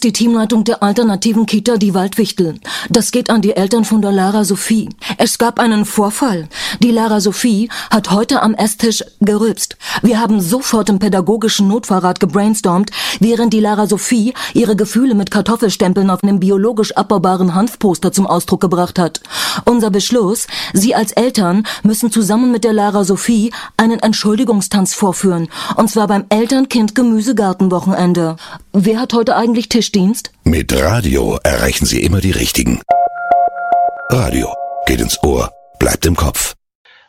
[0.00, 2.54] ist die Teamleitung der alternativen Kita Die Waldwichtel.
[2.88, 4.88] Das geht an die Eltern von der Lara Sophie.
[5.18, 6.48] Es gab einen Vorfall.
[6.82, 9.76] Die Lara Sophie hat heute am Esstisch gerülpst.
[10.00, 16.08] Wir haben sofort im pädagogischen Notfallrat gebrainstormt, während die Lara Sophie ihre Gefühle mit Kartoffelstempeln
[16.08, 19.20] auf einem biologisch abbaubaren Hanfposter zum Ausdruck gebracht hat.
[19.64, 25.48] Unser Beschluss, Sie als Eltern müssen zusammen mit der Lara Sophie einen Entschuldigungstanz vorführen.
[25.76, 28.36] Und zwar beim Eltern-Kind-Gemüsegartenwochenende.
[28.72, 30.32] Wer hat heute eigentlich Tischdienst?
[30.44, 32.80] Mit Radio erreichen Sie immer die Richtigen.
[34.10, 34.52] Radio
[34.86, 36.54] geht ins Ohr, bleibt im Kopf.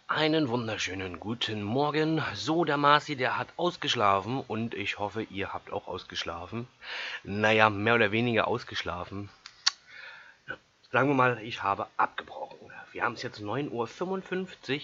[0.07, 2.21] Einen wunderschönen guten Morgen.
[2.35, 6.67] So, der Marci, der hat ausgeschlafen und ich hoffe, ihr habt auch ausgeschlafen.
[7.23, 9.29] Naja, mehr oder weniger ausgeschlafen.
[10.91, 12.69] Sagen wir mal, ich habe abgebrochen.
[12.91, 13.87] Wir haben es jetzt 9.55 Uhr,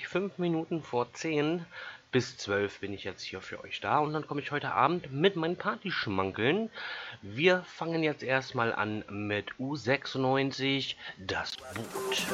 [0.07, 1.65] 5 Minuten vor 10.
[2.13, 5.11] Bis 12 bin ich jetzt hier für euch da und dann komme ich heute Abend
[5.11, 6.69] mit meinen Partyschmankeln.
[7.21, 12.25] Wir fangen jetzt erstmal an mit U96, das Boot.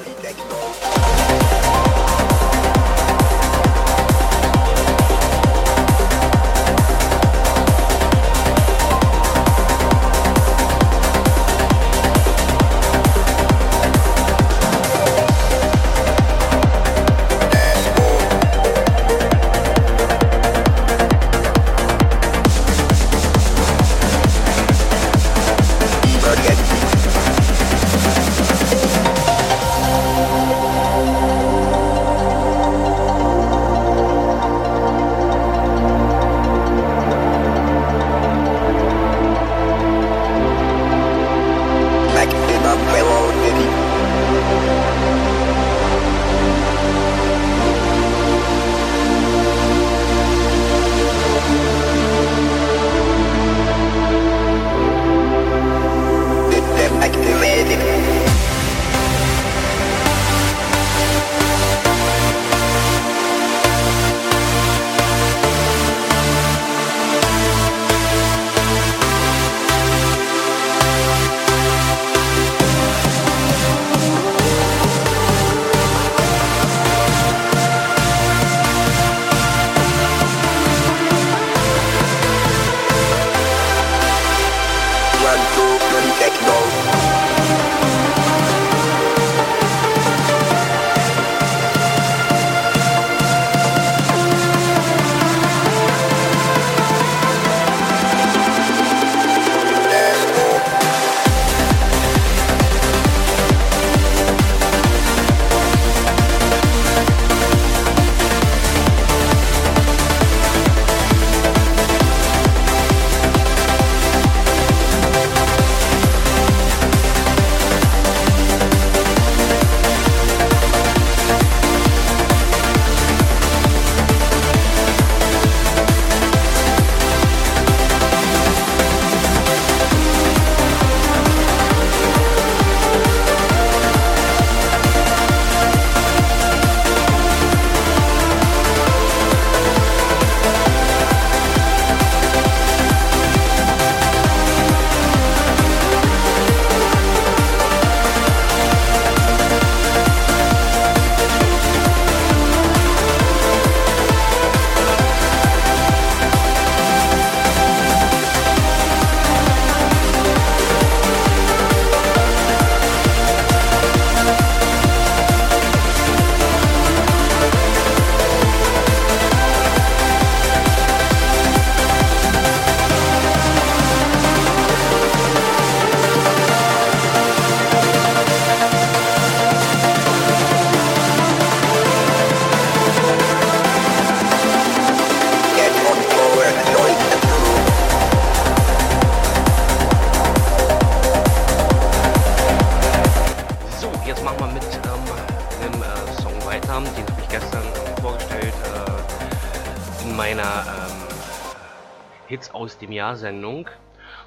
[203.03, 203.69] Aus dem Jahr Sendung.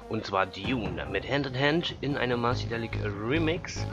[0.09, 3.85] Und zwar Dune mit Hand in Hand in einem Marcidelic Remix.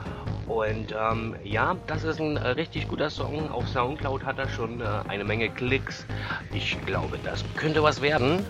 [0.47, 3.51] Und ähm, ja, das ist ein richtig guter Song.
[3.51, 6.05] Auf Soundcloud hat er schon äh, eine Menge Klicks.
[6.53, 8.45] Ich glaube, das könnte was werden.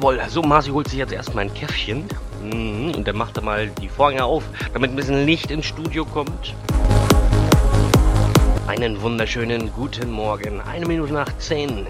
[0.00, 2.04] Jawohl, so Marci holt sich jetzt erstmal ein Käffchen.
[2.42, 6.06] Mhm, und dann macht er mal die Vorhänge auf, damit ein bisschen Licht ins Studio
[6.06, 6.54] kommt.
[8.66, 10.62] Einen wunderschönen guten Morgen.
[10.62, 11.86] Eine Minute nach zehn.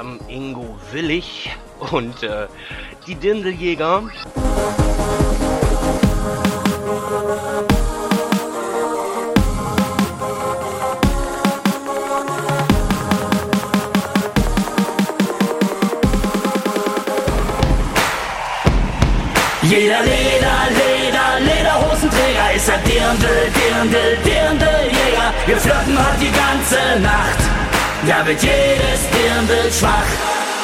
[0.00, 1.50] Ähm, Ingo Willig
[1.90, 2.46] und äh,
[3.06, 4.02] die Dindeljäger.
[19.62, 25.34] Jeder Leder, Leder, Lederhosenträger ist ein Dirndl, Dirndl, Dirndljäger.
[25.46, 27.45] Wir flirten heute die ganze Nacht
[28.06, 30.06] da wird jedes Dirndl schwach.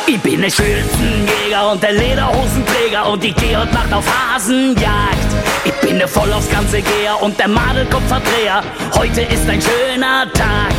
[0.07, 5.31] Ich bin der Schürzenjäger und der Lederhosenträger und ich geh heute Nacht auf Hasenjagd.
[5.65, 8.63] Ich bin der voll aufs ganze Geher und der Madelkopfverdreher.
[8.97, 10.73] Heute ist ein schöner Tag.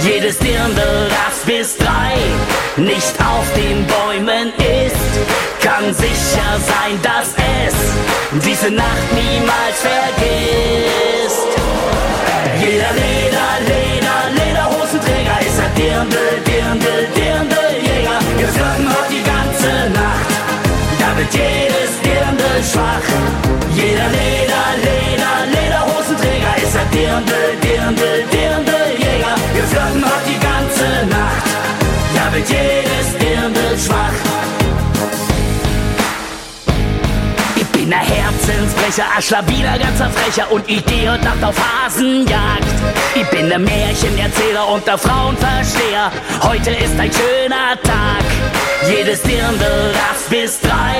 [0.00, 2.14] Jedes Dirndl, das bis drei
[2.76, 11.48] nicht auf den Bäumen ist, kann sicher sein, dass es diese Nacht niemals vergisst.
[12.60, 13.77] Jeder Leder,
[16.08, 18.18] Dirndl, Dirndl, Dirndl-Jäger.
[18.52, 20.30] Flirten heute die ganze Nacht,
[20.98, 23.08] da wird jedes Dirndl schwach.
[23.74, 28.67] Jeder Leder, Leder, Lederhosenträger ist ein Dirndl, Dirndl, Dirndl-Jäger.
[38.88, 42.64] Herzensbrecher, ein Schlawiner, ganzer Frecher und ich gehe und Nacht auf Hasenjagd.
[43.14, 46.10] Ich bin der Märchenerzähler und der Frauenversteher.
[46.42, 48.24] Heute ist ein schöner Tag.
[48.88, 50.98] Jedes Dirndl, das bis drei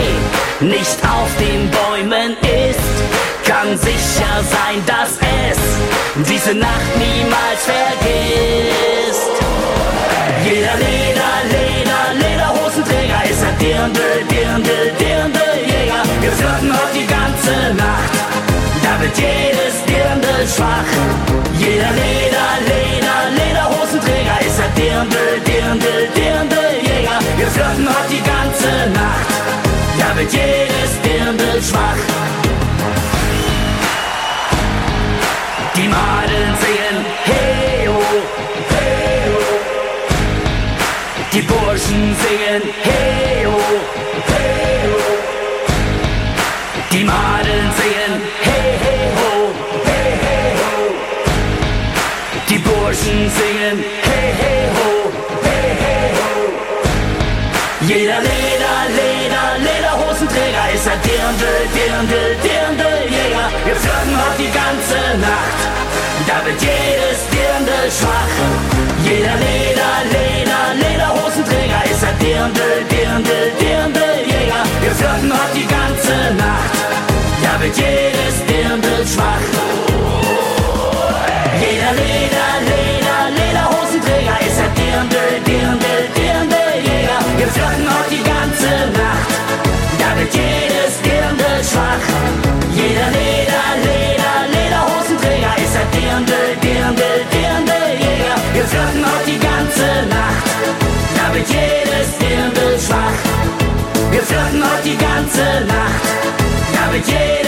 [0.60, 5.12] nicht auf den Bäumen ist, kann sicher sein, dass
[5.48, 5.58] es
[6.28, 9.30] diese Nacht niemals vergisst.
[10.44, 15.47] Jeder Leder, Leder, Lederhosenträger ist ein Dirndl, Dirndl, Dirndl-Jäger.
[16.20, 18.12] Wir flirten heute die ganze Nacht,
[18.82, 20.90] da wird jedes Dirndl schwach.
[21.56, 27.18] Jeder Leder, Leder, Lederhosenträger ist ein Dirndl, Dirndl, Dirndl-Jäger.
[27.36, 29.30] Wir flirten heute die ganze Nacht,
[29.98, 32.02] da wird jedes Dirndl schwach.
[35.76, 36.87] Die Madeln singen,
[53.08, 54.88] Die Burschen singen, hey hey ho,
[55.42, 56.28] hey hey ho.
[57.80, 63.48] Jeder Leder, Leder, Lederhosenträger ist ein Dirndl, Dirndl, Dirndl-Jäger.
[63.64, 65.60] Wir flirten heute die ganze Nacht,
[66.28, 68.34] da wird jedes Dirndl schwach.
[69.04, 74.62] Jeder Leder, Leder, Lederhosenträger ist ein Dirndl, Dirndl, Dirndl-Jäger.
[74.82, 76.76] Wir flirten heute die ganze Nacht,
[77.42, 79.46] da wird jedes Dirndl schwach.
[81.58, 82.67] Jeder Leder,
[88.58, 89.30] ganze Nacht,
[89.98, 92.06] da wird jedes Dirndl schwach.
[92.74, 98.36] Jeder Leder, Leder, Lederhosenträger ist ein Dirndl, Dirndl, Dirndl-Jäger.
[98.54, 100.46] Wir flirten heute die ganze Nacht,
[101.16, 103.18] da wird jedes Dirndl schwach.
[104.10, 106.02] Wir flirten heute die ganze Nacht,
[106.74, 107.47] da wird jedes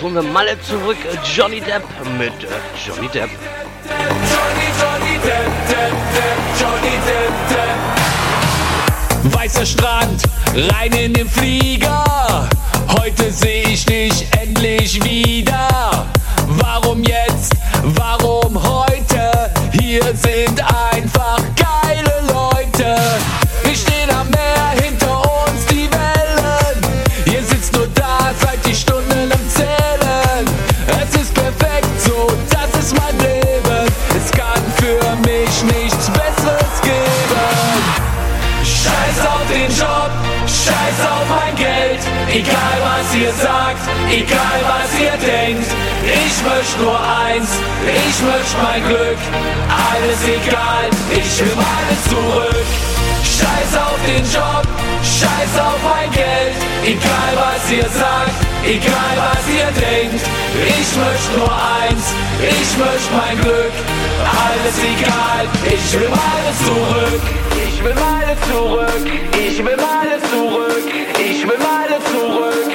[0.00, 0.96] jetzt holen wir Malle zurück.
[1.34, 1.82] Johnny Depp
[2.16, 2.48] mit äh,
[2.86, 3.30] Johnny Depp.
[9.24, 10.22] Weißer Strand,
[10.54, 12.48] rein in den Flieger.
[12.98, 16.06] Heute sehe ich dich endlich wieder.
[16.46, 17.52] Warum jetzt?
[17.82, 19.50] Warum heute?
[19.72, 21.39] Hier sind einfach
[43.30, 45.66] was ihr sagt, egal was ihr denkt.
[46.04, 47.50] Ich möchte nur eins,
[47.86, 49.18] ich möchte mein Glück.
[49.68, 52.66] Alles egal, ich will alles zurück.
[53.22, 54.64] Scheiß auf den Job,
[55.02, 56.54] scheiß auf mein Geld.
[56.84, 58.34] Egal was ihr sagt,
[58.64, 60.24] egal was ihr denkt.
[60.78, 62.04] Ich möchte nur eins,
[62.40, 63.74] ich möchte mein Glück.
[64.44, 67.22] Alles egal, ich will alles zurück.
[67.80, 70.84] Ich will Male zurück, ich will Male zurück,
[71.18, 72.70] ich will Male zurück,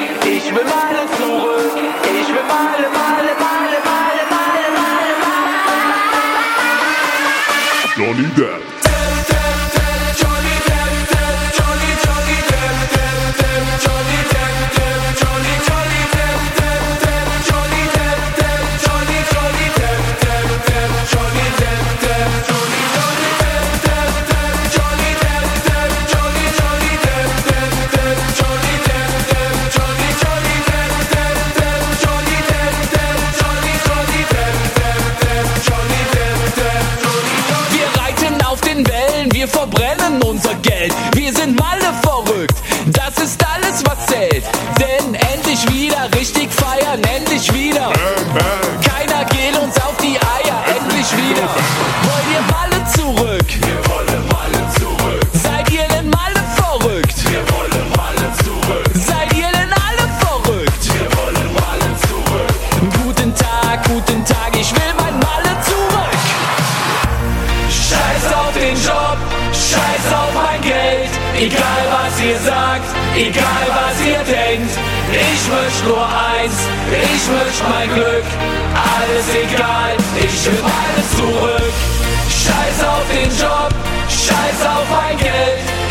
[7.97, 8.64] Johnny Depp.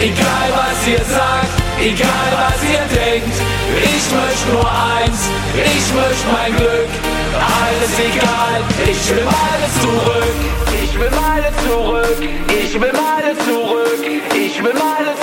[0.05, 3.37] Egal was ihr sagt, egal was ihr denkt,
[3.73, 6.91] ich möchte nur eins, ich möchte mein Glück.
[7.33, 10.55] Alles egal, ich will alles zurück.
[10.85, 12.19] Ich will alles zurück,
[12.49, 15.14] ich will alles zurück, ich will alles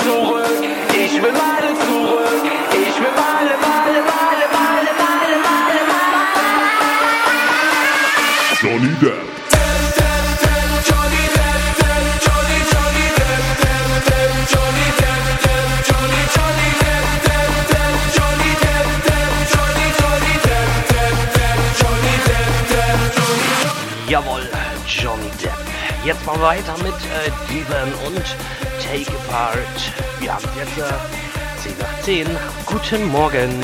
[26.38, 28.24] mal weiter mit äh, Demon und
[28.82, 29.58] Take Apart.
[30.20, 32.38] Wir haben jetzt äh, 10 nach 10.
[32.66, 33.62] Guten Morgen.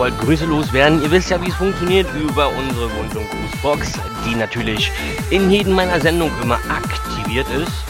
[0.00, 4.34] wollt Grüße loswerden, ihr wisst ja, wie es funktioniert über unsere Wund- und Grußbox, die
[4.34, 4.90] natürlich
[5.28, 7.89] in jedem meiner Sendungen immer aktiviert ist.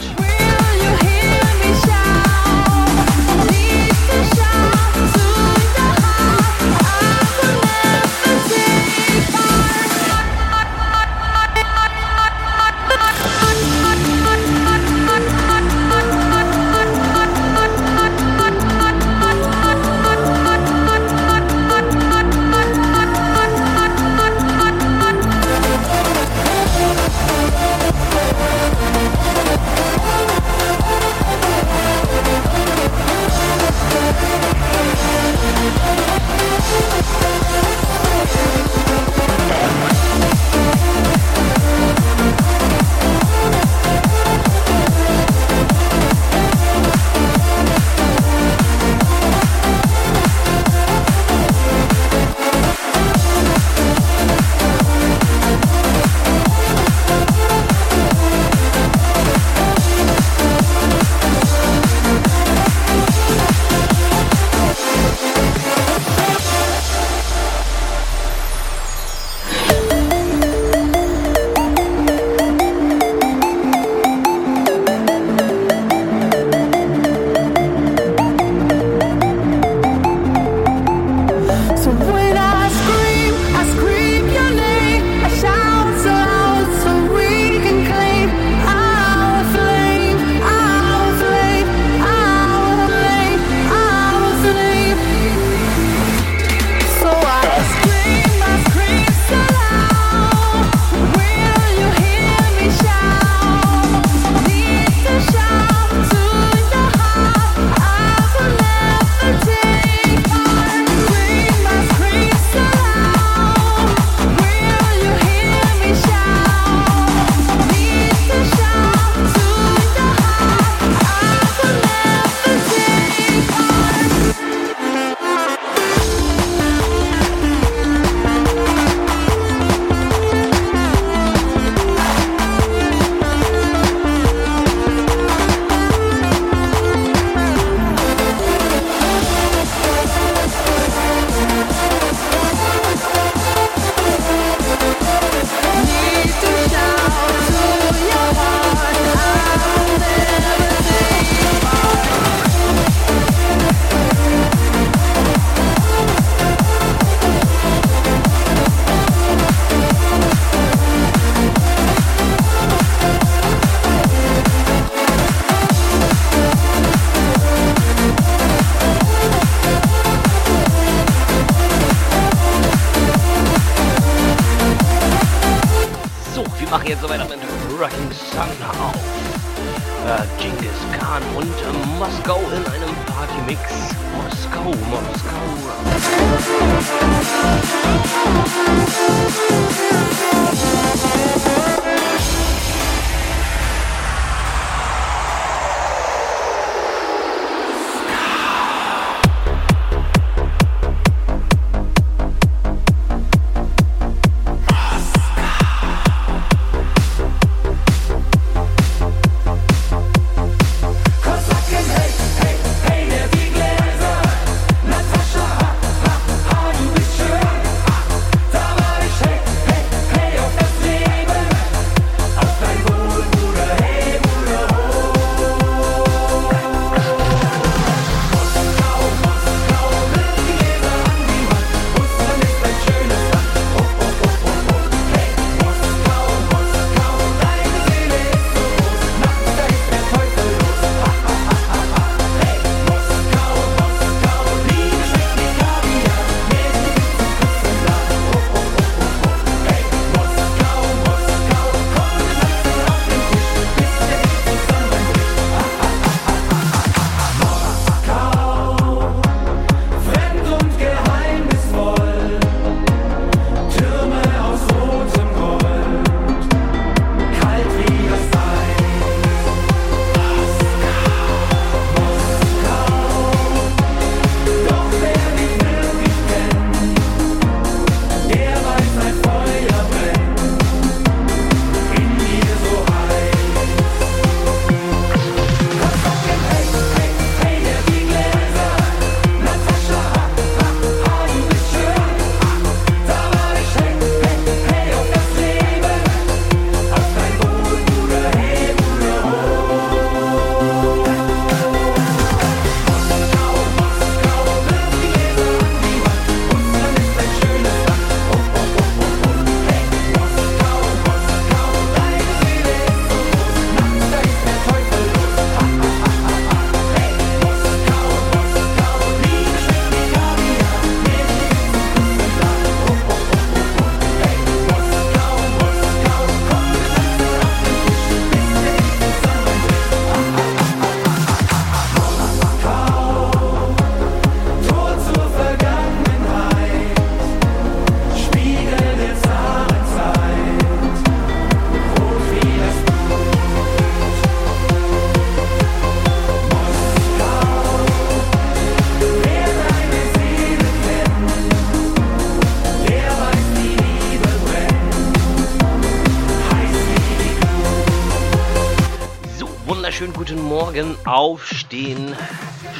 [360.71, 362.15] Morgen aufstehen,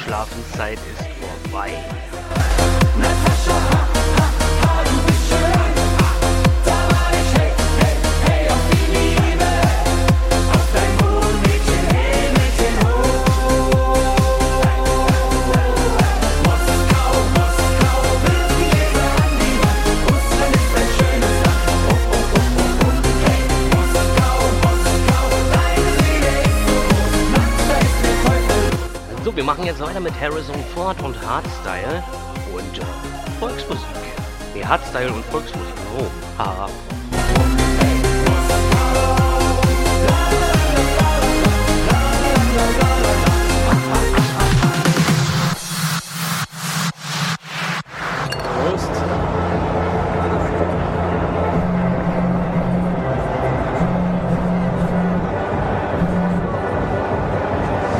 [0.01, 0.79] Schlafenszeit
[29.81, 32.03] weiter mit Harrison Ford und Hardstyle
[32.53, 33.85] und äh, Volksmusik.
[34.53, 35.73] Nee, Hardstyle und Volksmusik.
[35.97, 36.05] Oh,
[36.37, 36.69] haha.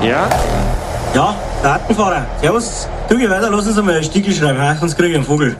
[0.01, 0.27] Ja?
[1.13, 1.50] Ja?
[1.63, 2.87] Datenfahrer, servus.
[3.07, 4.79] Du geh weiter, lass uns einmal einen Stiegel schreiben, he?
[4.79, 5.55] sonst krieg ich einen Vogel.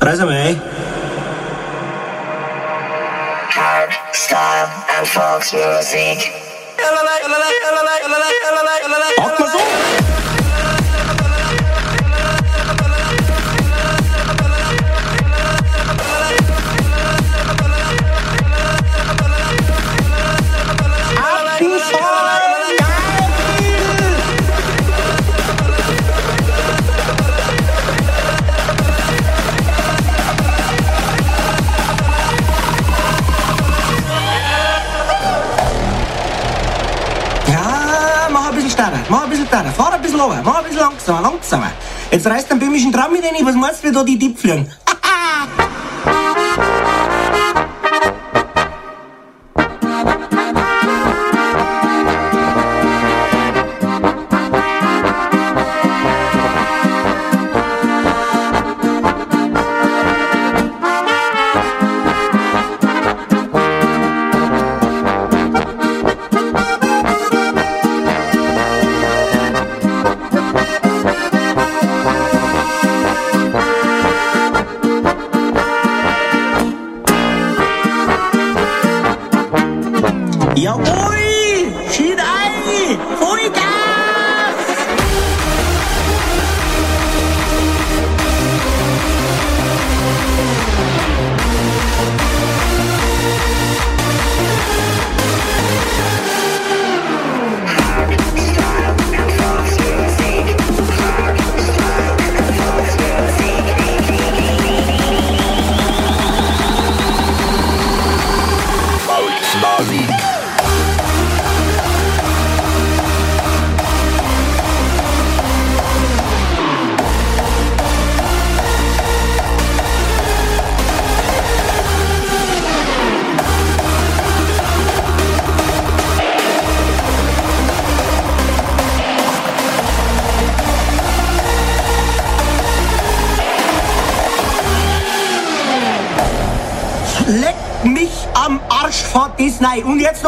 [0.00, 0.60] Reiß einmal ein.
[3.50, 6.37] Hard Style and Folks Music.
[44.04, 44.70] durch die Tipfeln.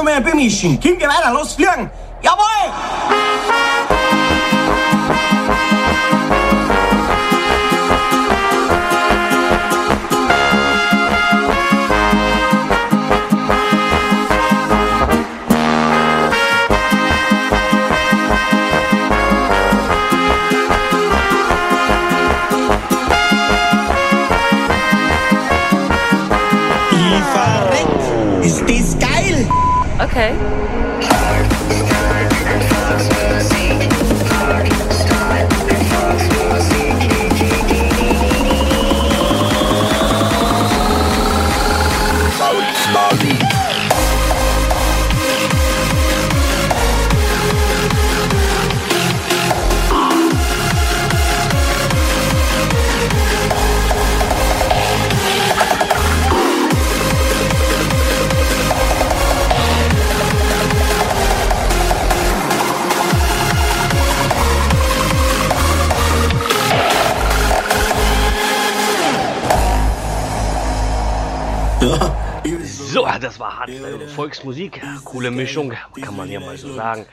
[0.00, 0.80] kommen ein paar Mischen.
[0.80, 1.90] Kim, geh weiter, los, fliegen.
[30.20, 30.49] Okay.
[74.10, 74.80] Volksmusik.
[75.04, 77.06] Coole Mischung, kann man hier mal so sagen.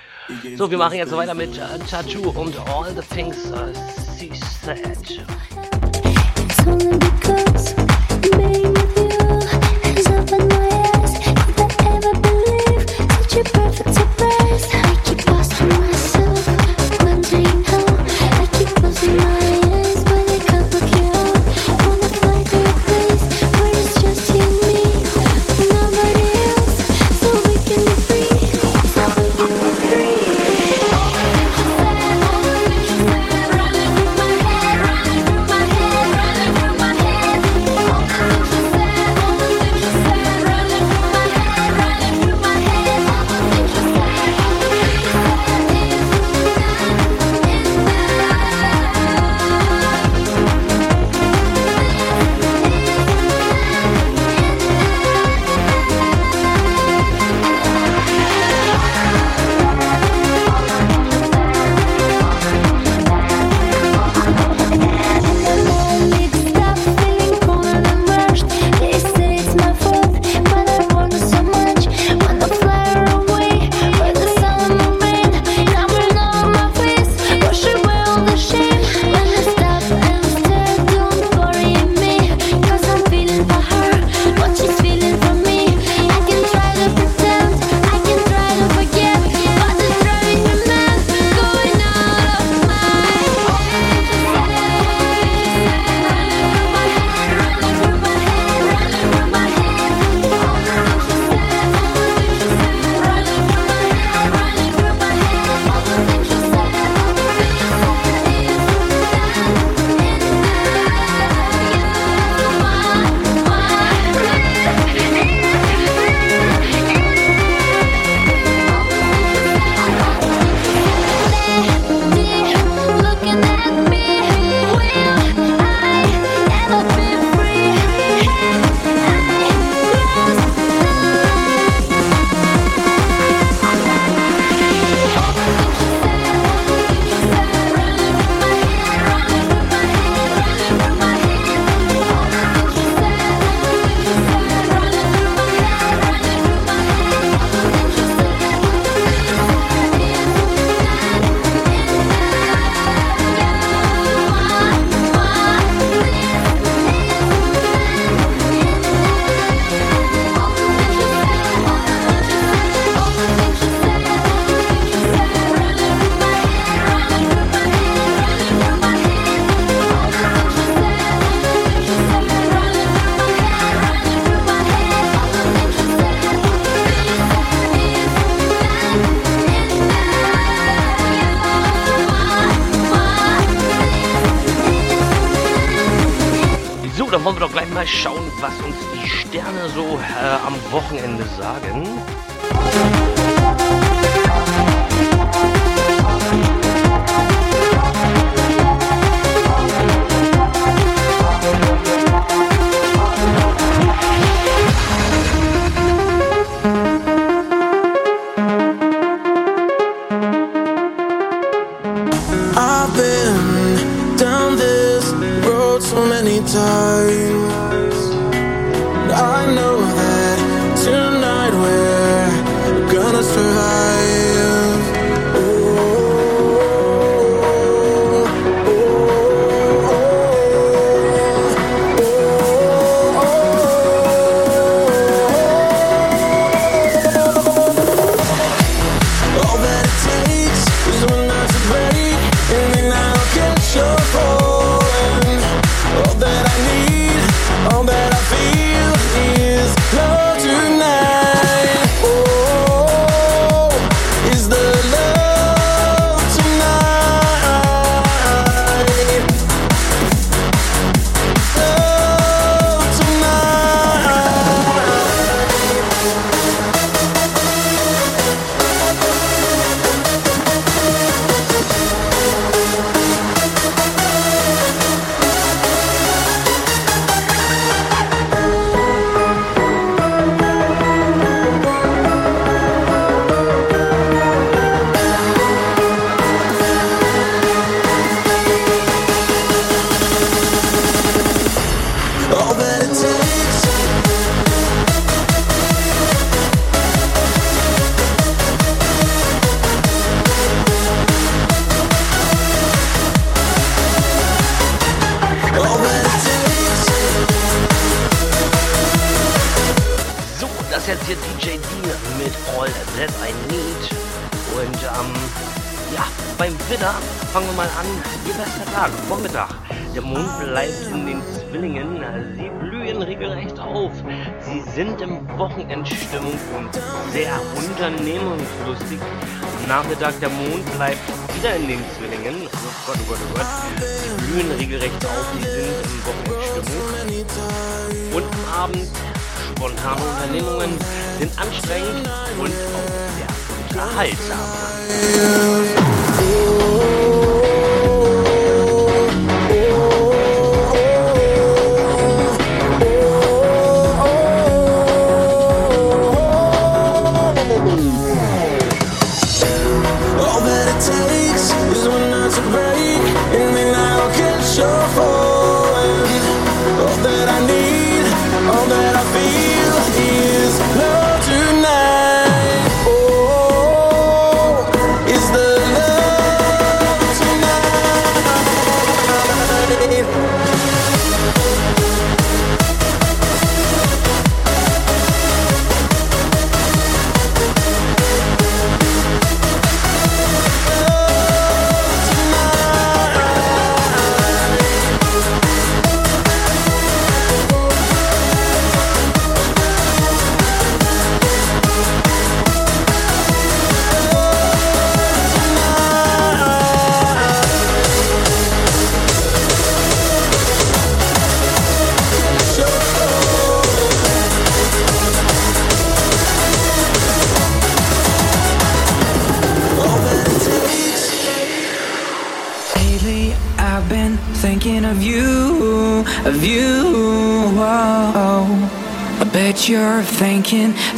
[0.58, 3.72] So, wir machen jetzt weiter mit äh, Tattoo und All the Things uh,
[4.18, 5.24] She Said.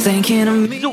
[0.00, 0.08] So,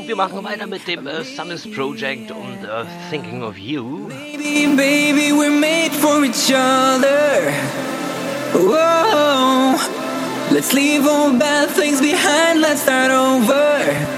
[0.06, 4.06] wir machen weiter mit dem äh, uh, Summers Project und uh, Thinking of You.
[4.06, 7.50] Baby, baby, we're made for each other.
[8.52, 9.76] Whoa.
[10.52, 14.17] Let's leave all bad things behind, let's start over.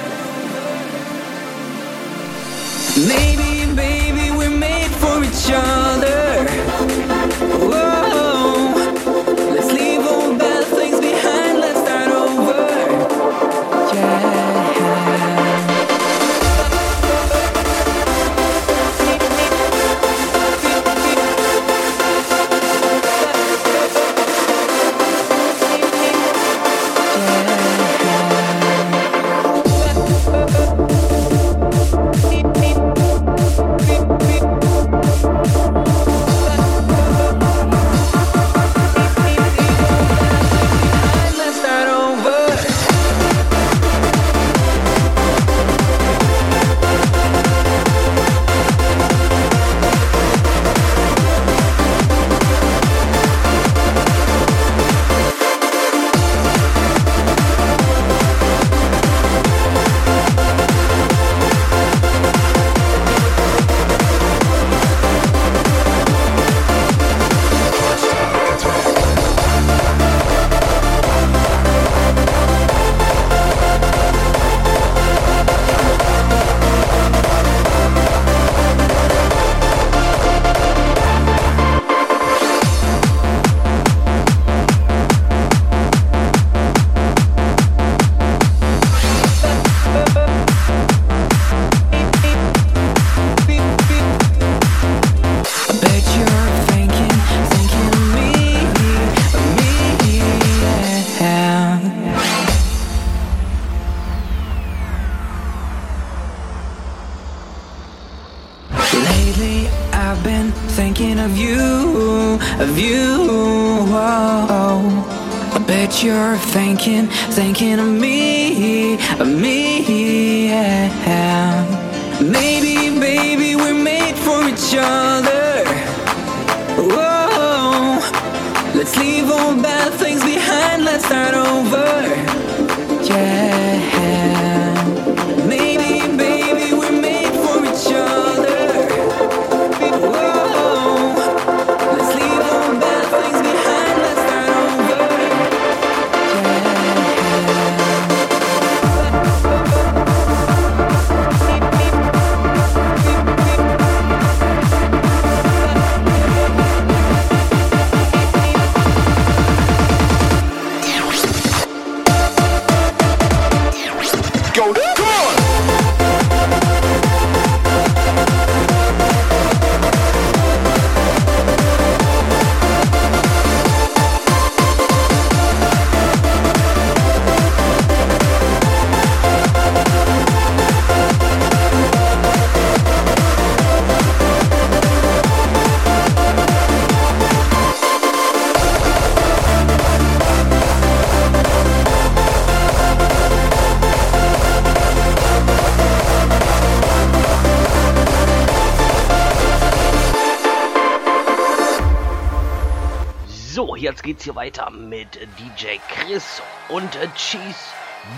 [204.10, 207.54] geht's hier weiter mit DJ Chris und Cheese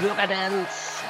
[0.01, 1.05] Burger Dance.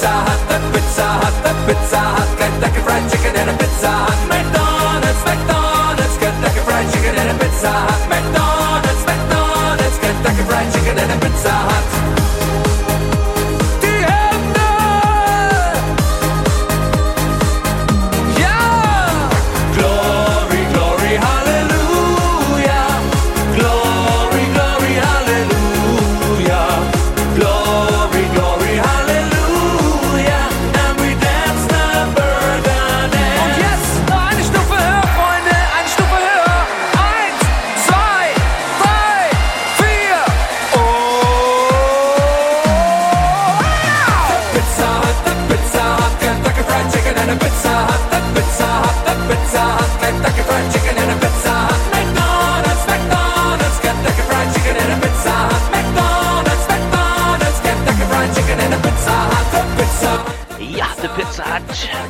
[0.00, 4.16] Pizza Hut, the Pizza Hut, the Pizza Hut, Kentucky Fried Chicken and a Pizza Hut.
[4.32, 8.08] McDonald's, McDonald's, Kentucky Fried Chicken and a Pizza Hut.
[8.08, 12.09] McDonald's, McDonald's, Kentucky Fried Chicken and a Pizza Hut.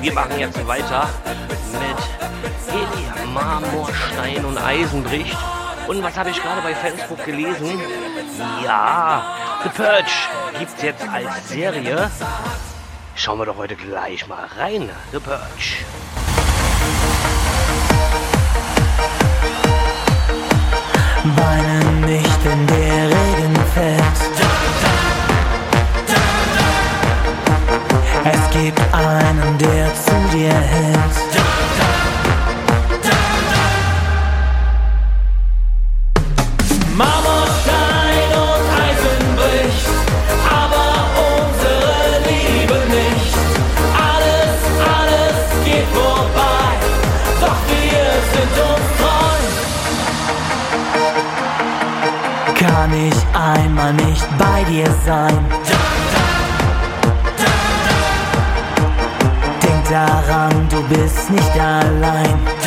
[0.00, 1.10] Wir machen jetzt weiter
[1.72, 5.36] mit Helium, Marmor, Stein und Eisenbricht.
[5.88, 7.78] Und was habe ich gerade bei Facebook gelesen?
[8.64, 12.10] Ja, The Purge gibt es jetzt als Serie.
[13.14, 14.88] Schauen wir doch heute gleich mal rein.
[15.12, 15.84] The Purge.
[21.24, 24.49] Weinen nicht in der Regen fest.
[28.24, 31.16] Es gibt einen, der zu dir hält.
[31.32, 31.40] Da,
[31.78, 31.90] da,
[33.08, 33.16] da,
[36.96, 39.88] Marmorstein und Eisen bricht,
[40.50, 40.88] aber
[41.32, 41.96] unsere
[42.28, 43.34] Liebe nicht.
[44.12, 44.60] Alles,
[44.98, 46.68] alles geht vorbei,
[47.40, 49.40] doch wir sind uns treu.
[52.66, 55.42] Kann ich einmal nicht bei dir sein?
[59.90, 62.59] Daran, du bist nicht allein.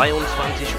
[0.00, 0.69] 22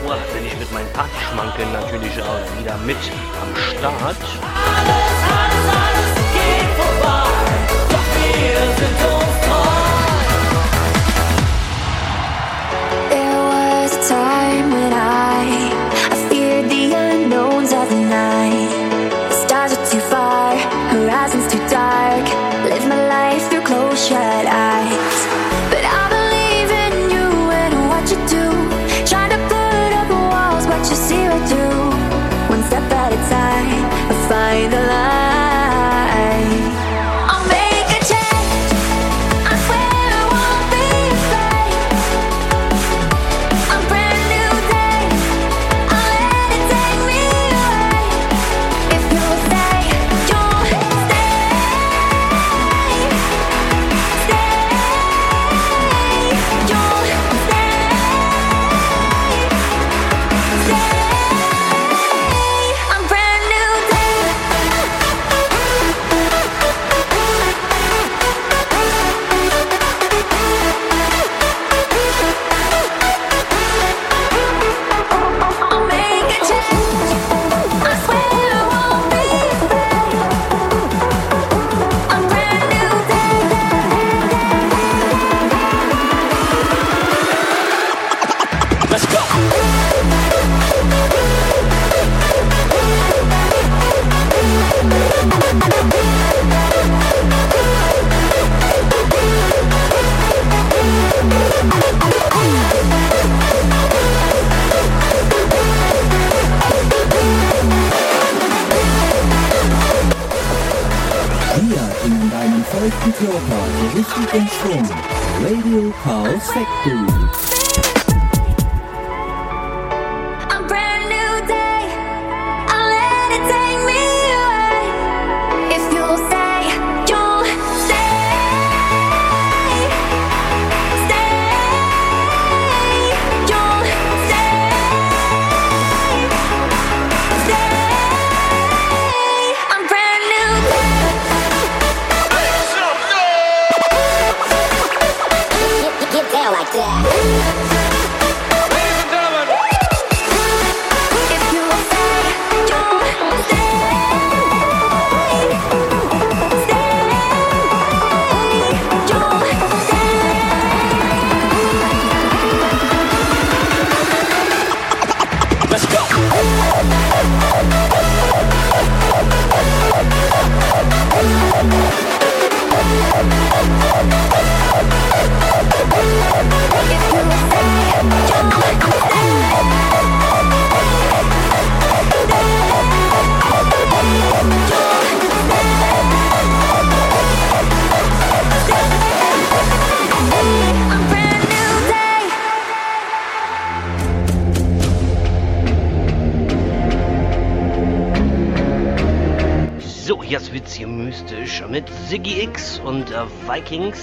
[203.61, 204.00] Vikings.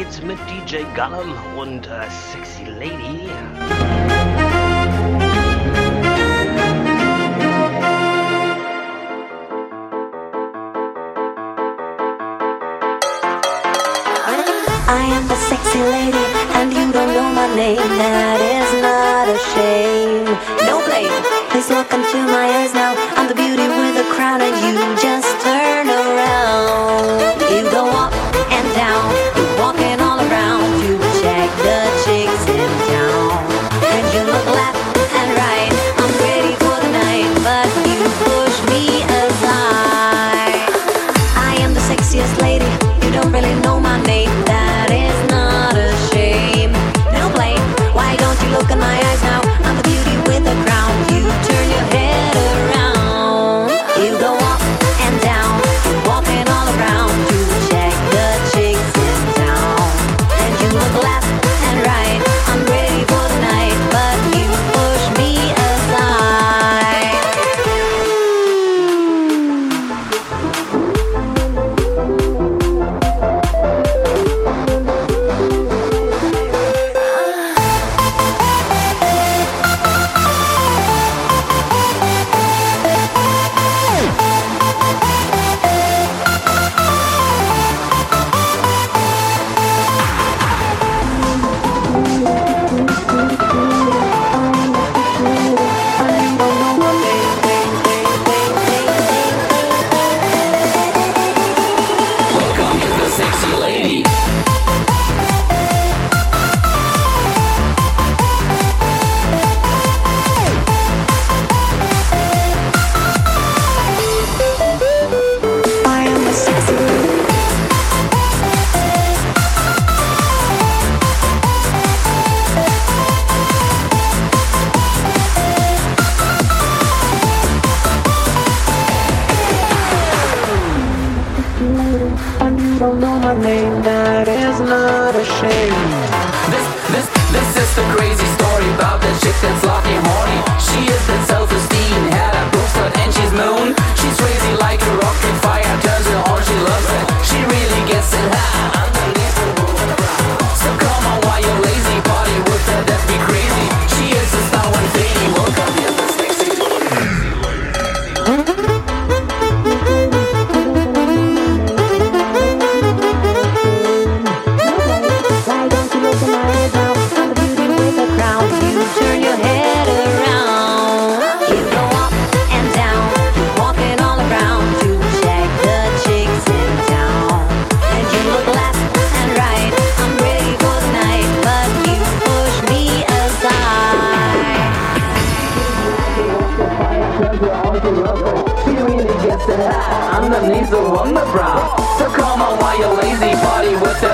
[0.00, 1.79] Geht's mit DJ Gullum und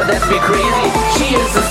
[0.07, 0.87] that's me crazy.
[1.19, 1.66] She is a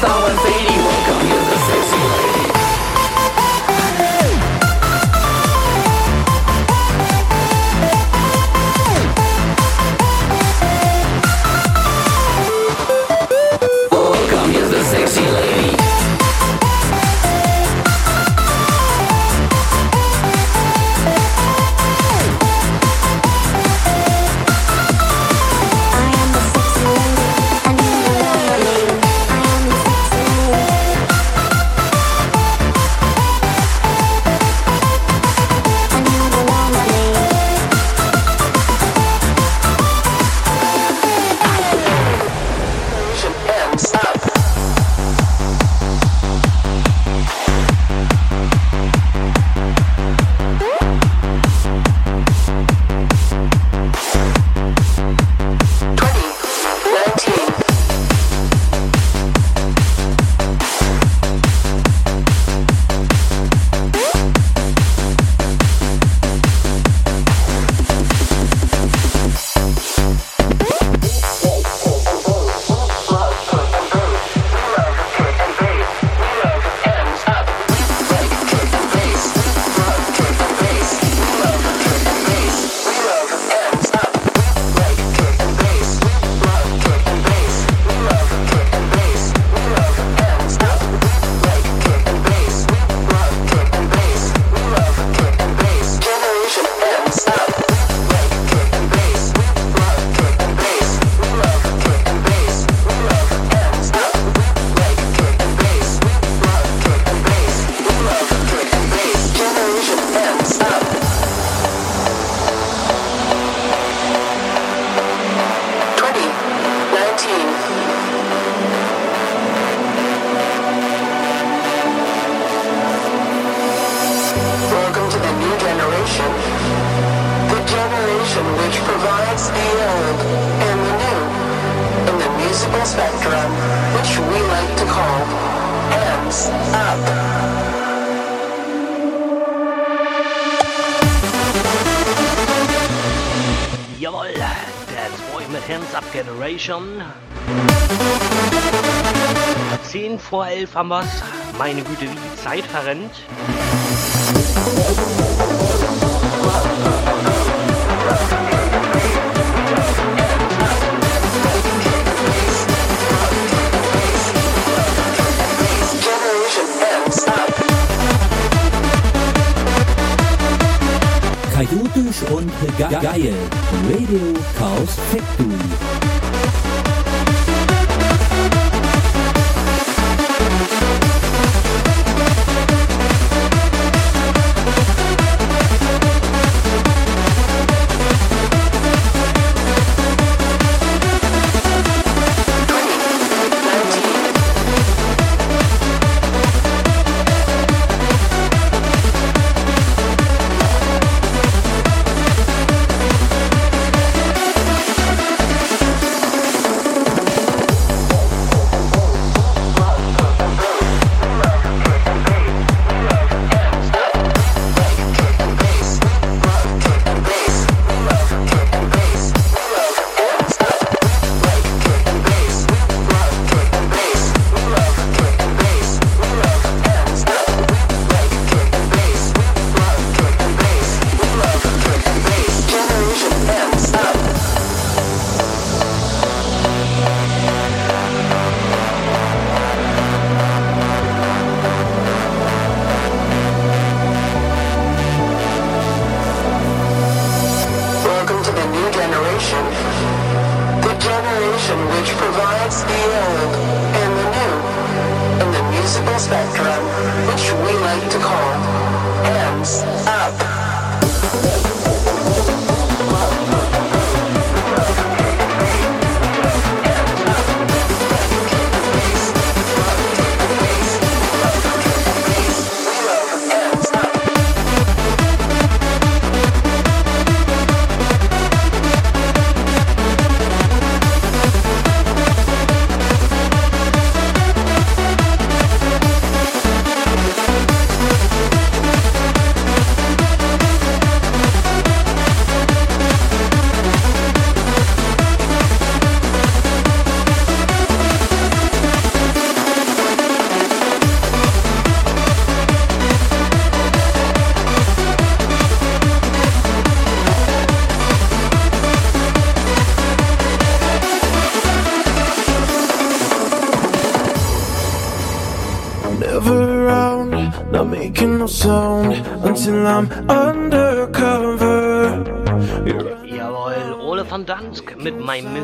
[150.85, 151.57] haben wir es.
[151.57, 153.11] Meine Güte, wie die Zeit verrennt.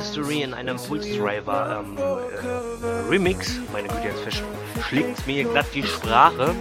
[0.01, 3.59] History in einem Pulse-Driver ähm, äh, Remix.
[3.71, 4.21] Meine Güte, jetzt
[4.73, 6.55] verschlägt es mir glatt die Sprache.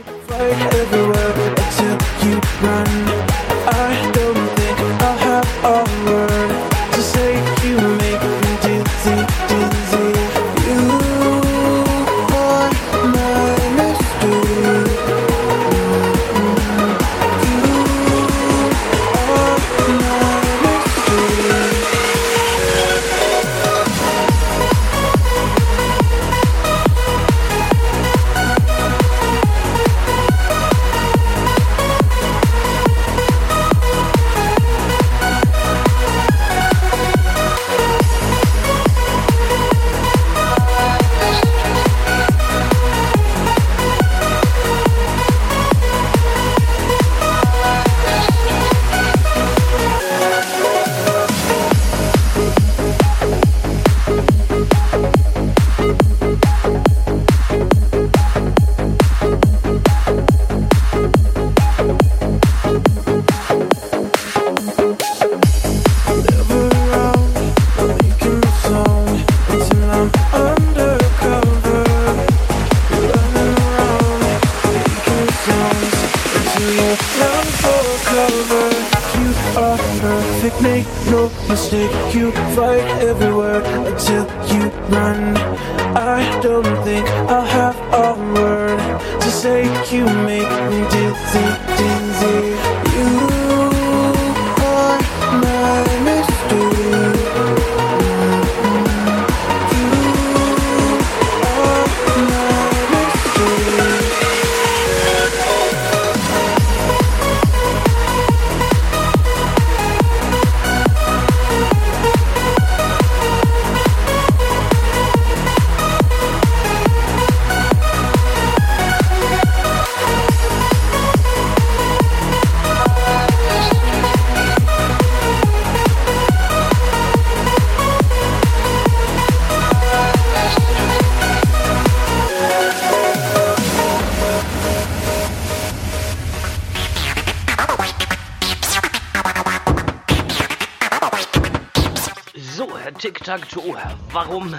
[143.01, 143.63] Tic-Tac-Toe.
[143.67, 144.55] Oh, warum?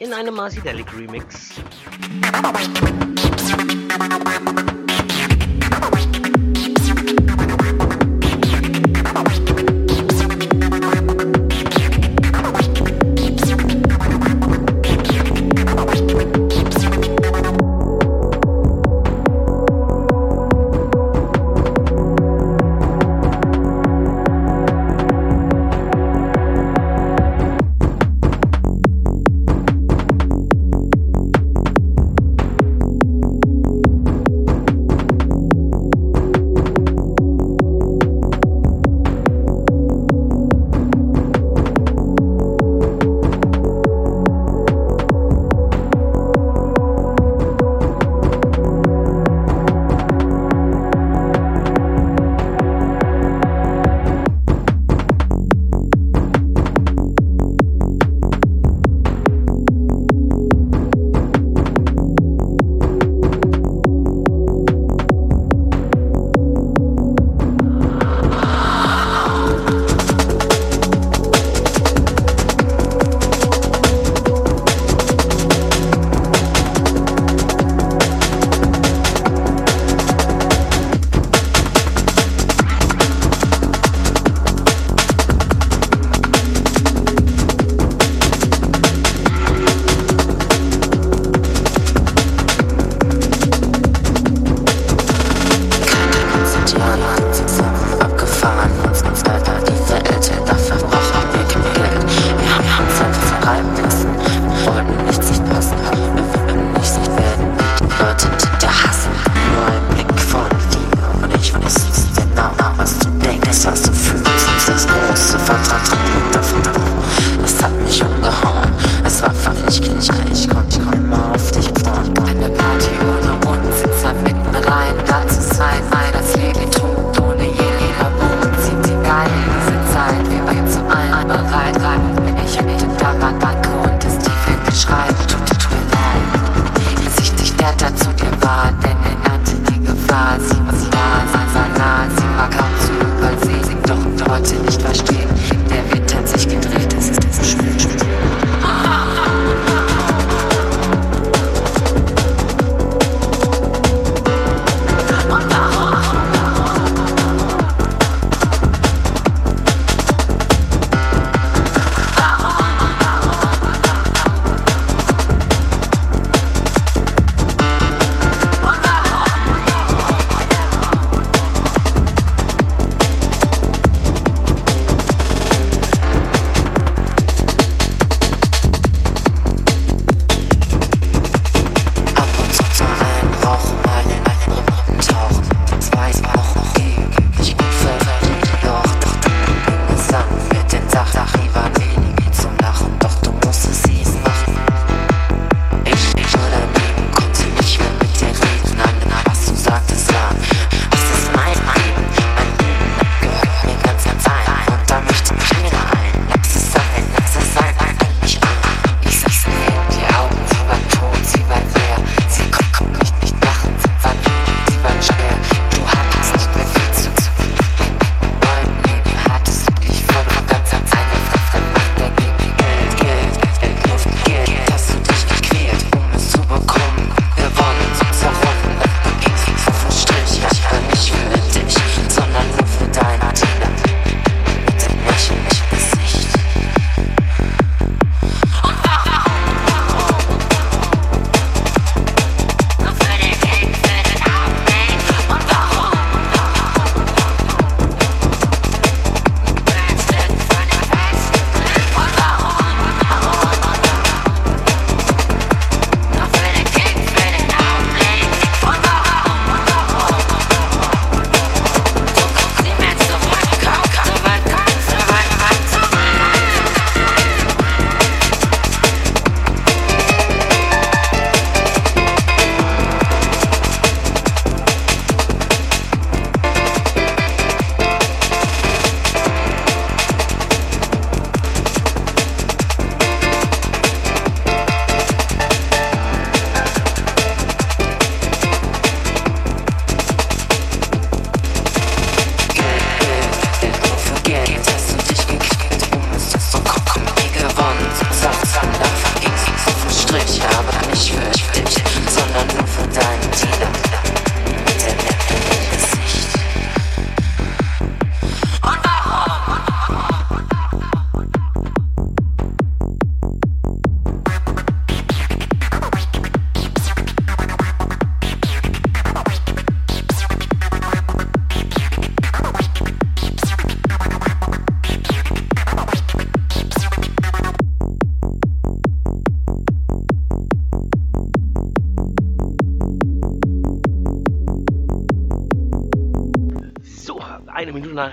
[0.00, 1.54] In einem Masidelic Remix.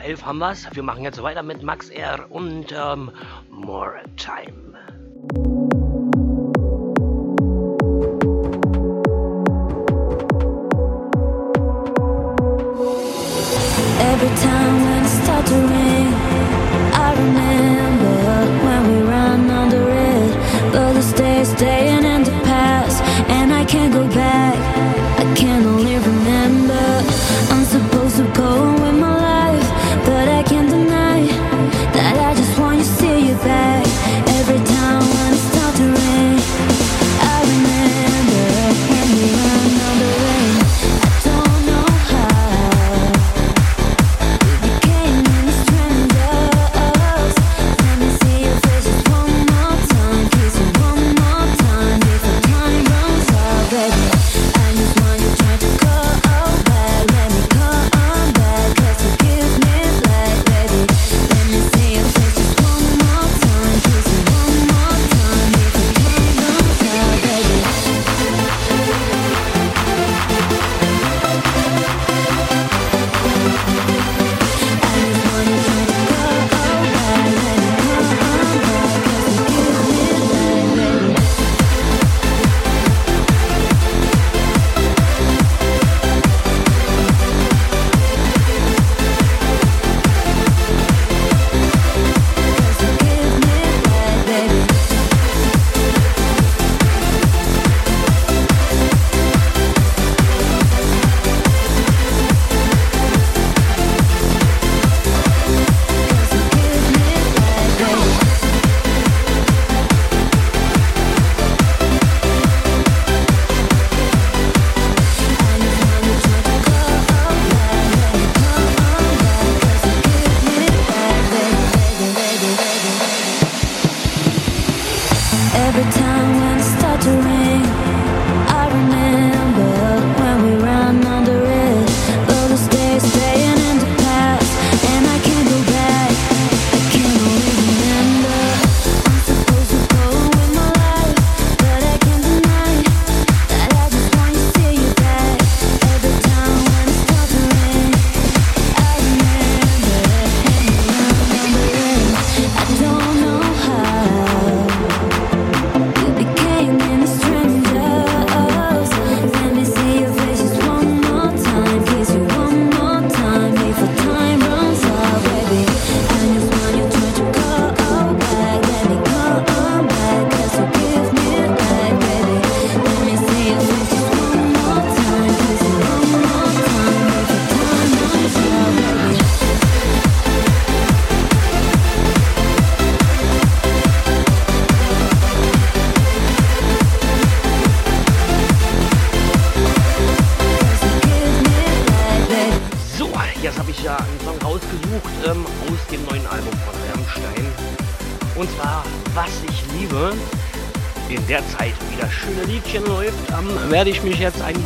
[0.08, 0.74] 11 haben wir es.
[0.74, 2.32] Wir machen jetzt weiter mit Max R.
[2.32, 3.12] und ähm,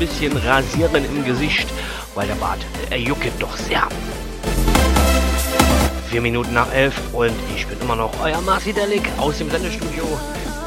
[0.02, 1.68] bisschen rasieren im Gesicht,
[2.16, 2.58] weil der Bart
[2.90, 3.88] äh, er juckt doch sehr.
[6.10, 10.04] Vier Minuten nach elf und ich bin immer noch euer Marci Delic aus dem Sendestudio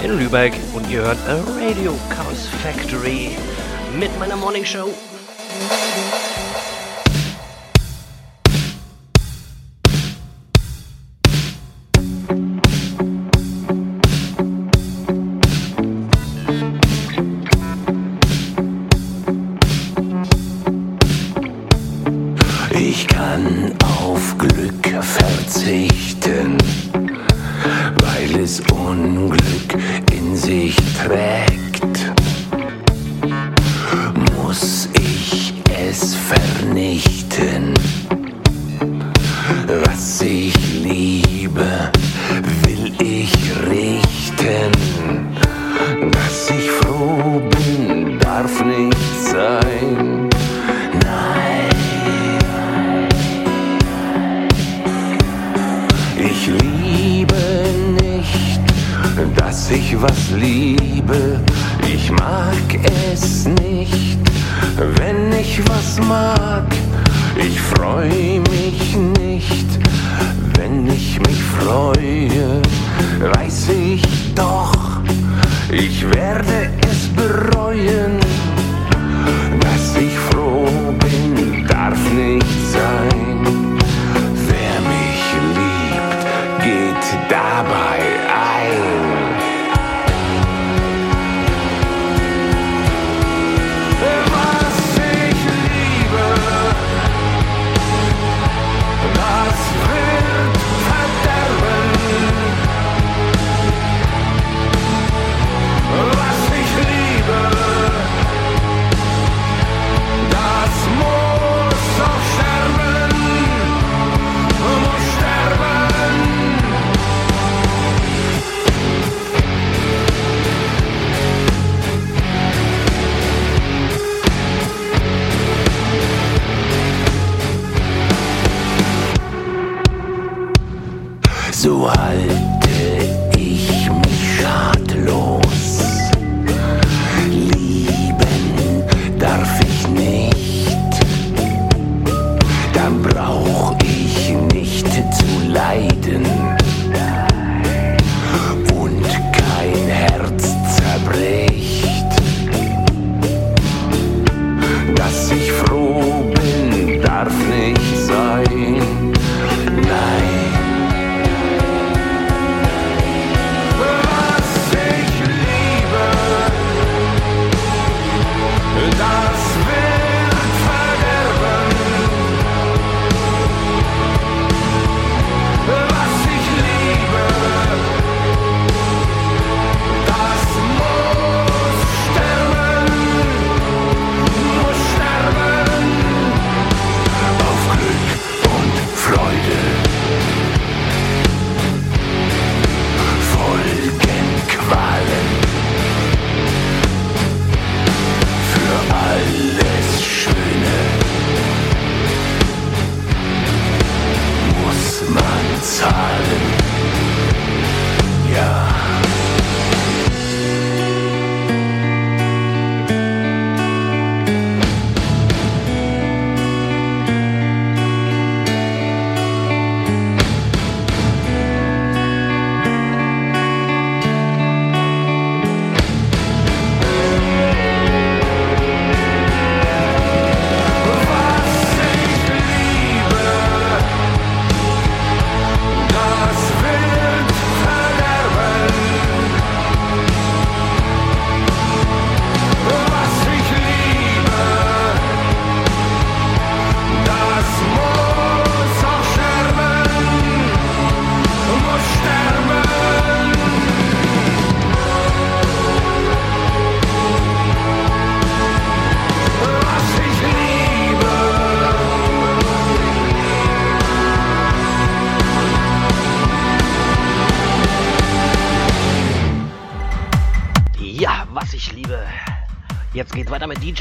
[0.04, 3.36] in Lübeck und ihr hört Radio Chaos Factory
[3.98, 4.88] mit meiner Morning Show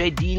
[0.03, 0.32] DJ Dean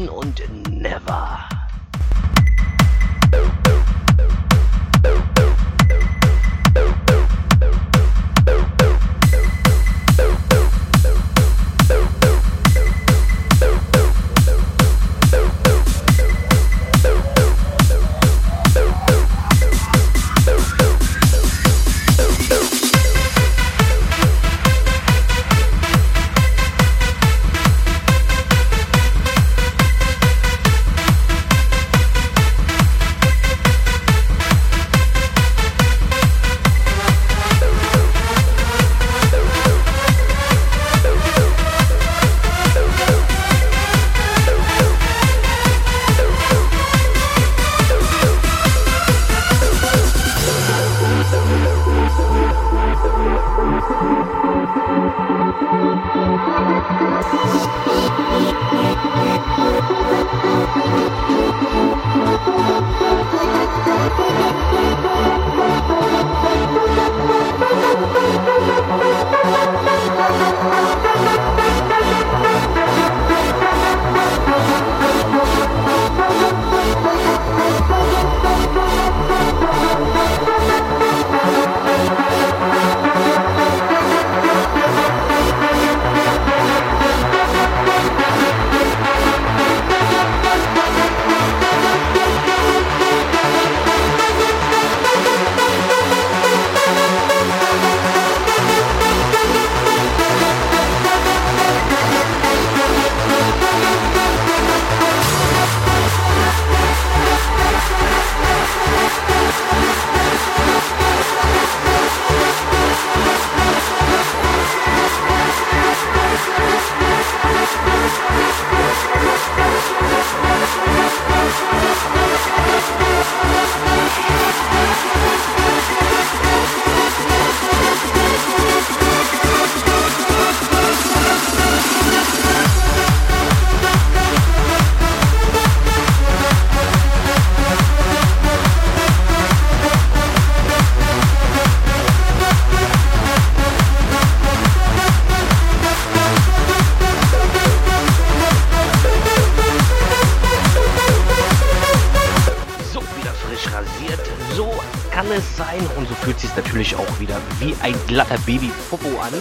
[157.85, 159.31] ein glatter Baby-Popo an.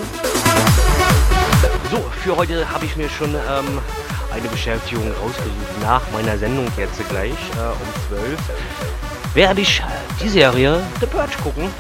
[1.91, 3.81] So, für heute habe ich mir schon ähm,
[4.35, 5.81] eine Beschäftigung rausgesucht.
[5.81, 8.39] Nach meiner Sendung jetzt gleich äh, um 12
[9.33, 9.83] werde ich
[10.23, 11.71] die Serie The Purge gucken.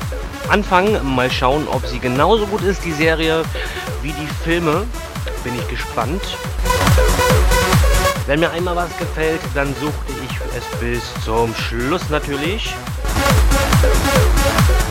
[0.49, 3.43] Anfangen, mal schauen, ob sie genauso gut ist, die Serie,
[4.01, 4.87] wie die Filme.
[5.45, 6.23] Bin ich gespannt.
[8.27, 12.75] Wenn mir einmal was gefällt, dann suchte ich es bis zum Schluss natürlich.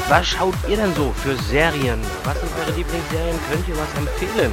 [0.10, 2.00] Was schaut ihr denn so für Serien?
[2.24, 3.40] Was sind eure Lieblingsserien?
[3.50, 4.52] Könnt ihr was empfehlen?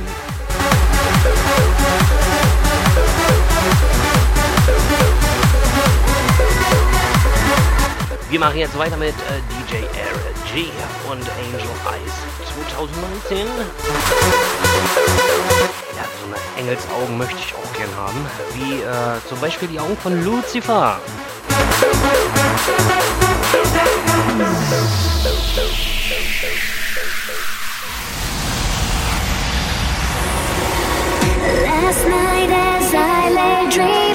[8.31, 10.71] Wir machen jetzt weiter mit äh, DJ RG
[11.11, 11.61] und Angel
[11.91, 12.15] Eyes
[12.69, 13.47] 2019.
[15.97, 18.25] Ja, so eine Engelsaugen möchte ich auch gern haben.
[18.55, 21.01] Wie äh, zum Beispiel die Augen von Lucifer.
[32.05, 34.10] Night as I lay dreaming,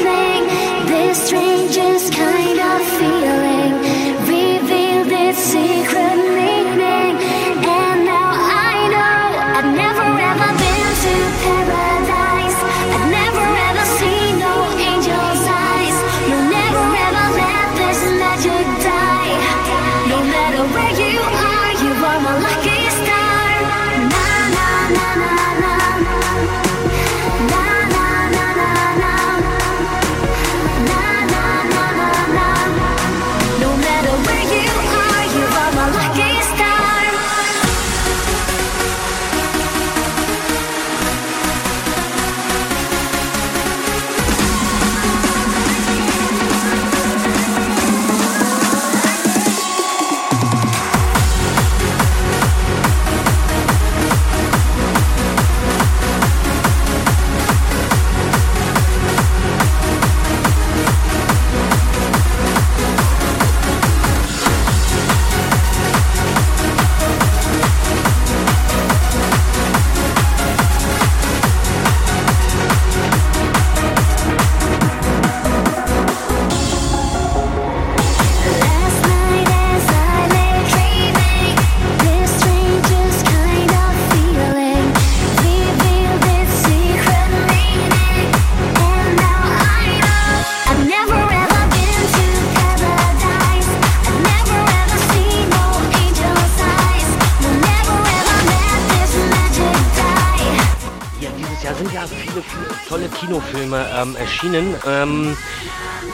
[103.76, 104.76] Kinofilme ähm, erschienen.
[104.88, 105.38] Ähm,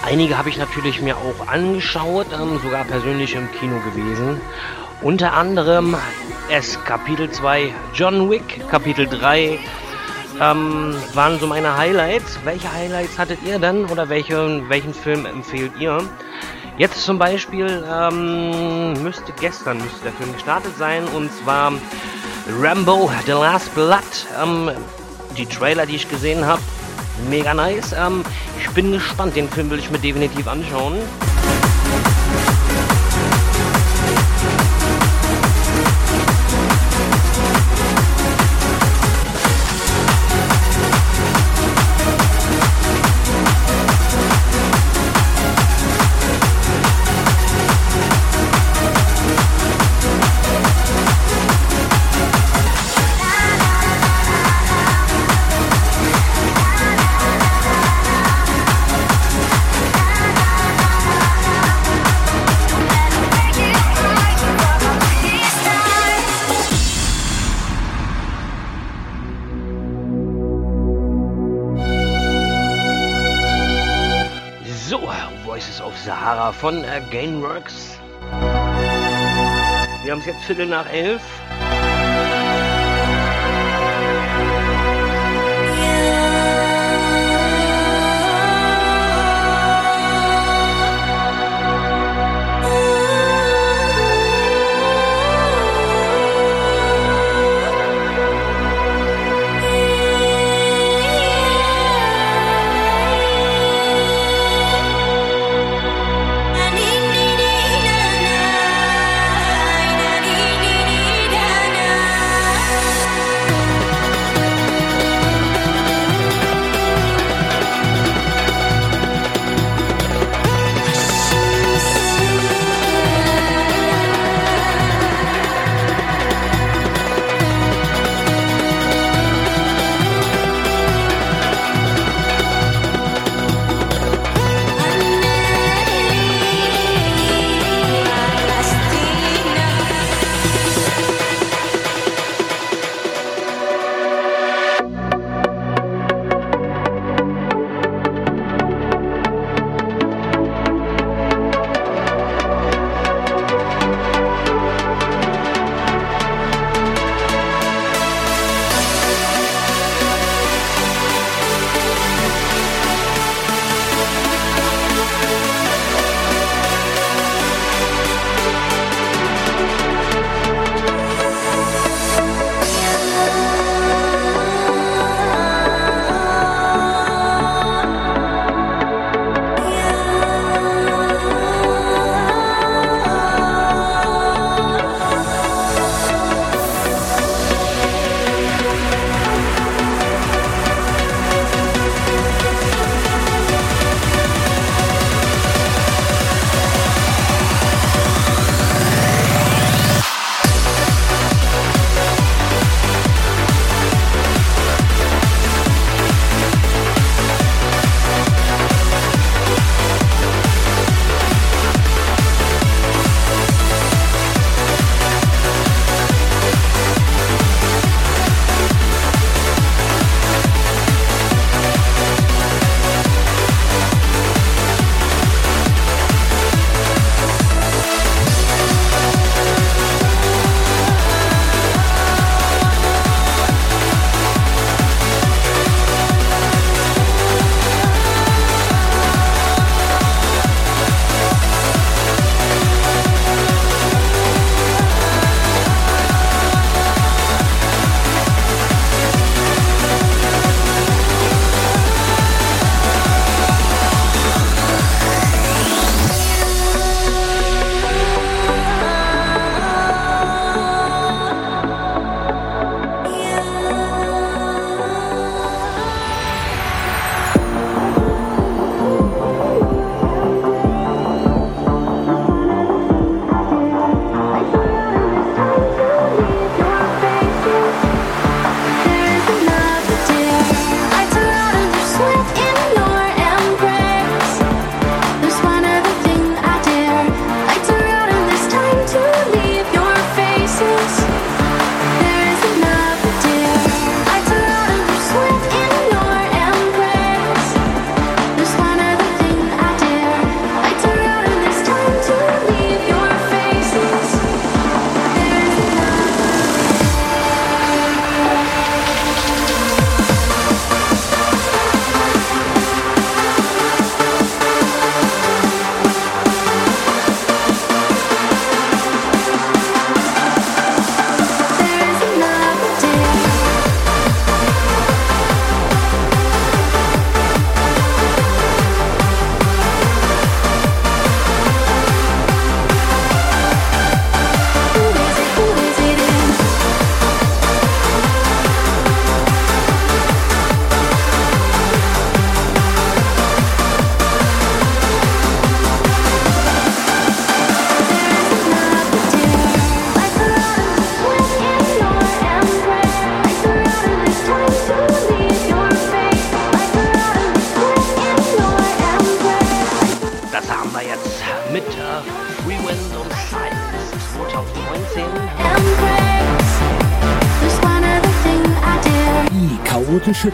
[0.03, 4.41] einige habe ich natürlich mir auch angeschaut, ähm, sogar persönlich im Kino gewesen.
[5.01, 5.95] Unter anderem
[6.49, 9.59] S Kapitel 2, John Wick Kapitel 3
[10.39, 12.39] ähm, waren so meine Highlights.
[12.43, 16.03] Welche Highlights hattet ihr denn oder welche, welchen Film empfehlt ihr?
[16.77, 21.73] Jetzt zum Beispiel ähm, müsste gestern müsste der Film gestartet sein und zwar
[22.59, 23.99] Rambo The Last Blood.
[24.41, 24.71] Ähm,
[25.37, 26.61] die Trailer, die ich gesehen habe,
[27.29, 27.93] mega nice.
[27.93, 28.23] Ähm,
[28.59, 30.95] ich bin gespannt, den Film will ich mir definitiv anschauen.
[76.61, 77.97] Von äh, Gainworks.
[80.03, 81.23] Wir haben es jetzt Viertel nach elf.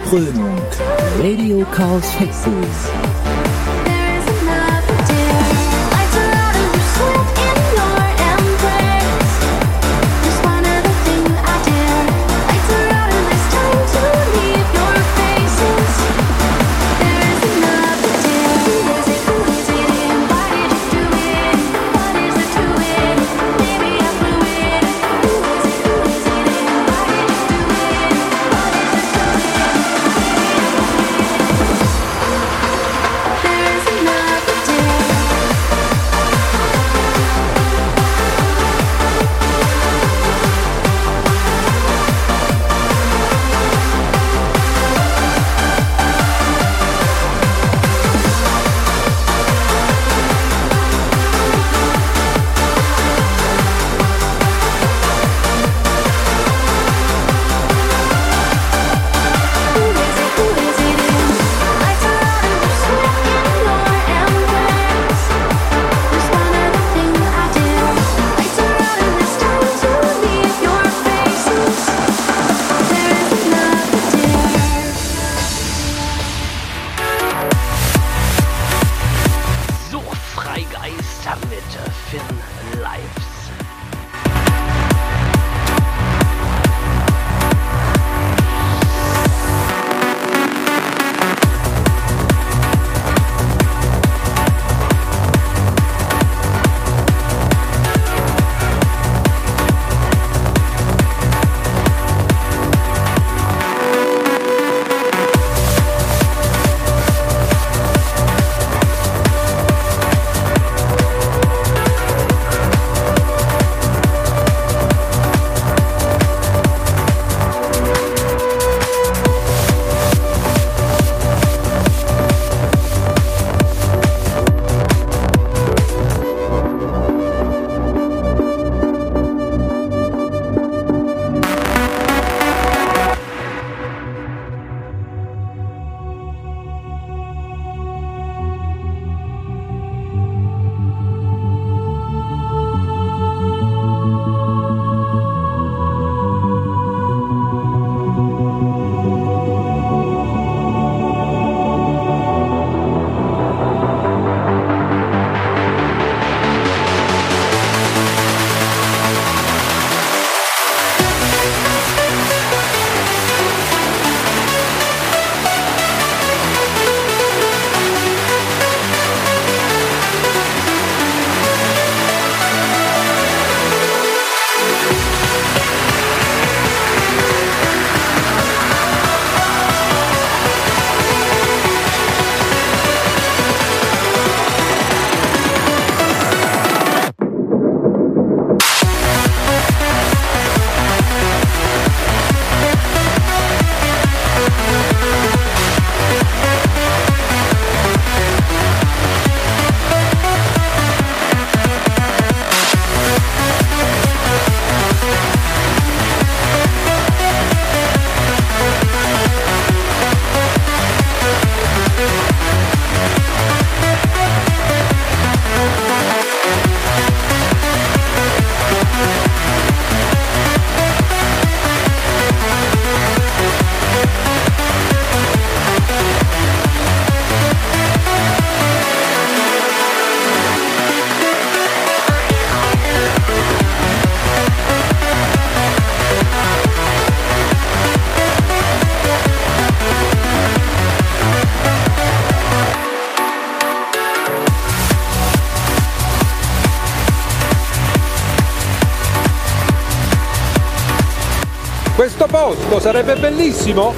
[0.09, 0.57] Krönung.
[1.19, 3.06] Radio Chaos Factory.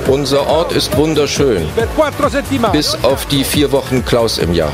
[0.08, 1.68] Unser Ort ist wunderschön,
[2.72, 4.72] bis auf die vier Wochen Klaus im Jahr.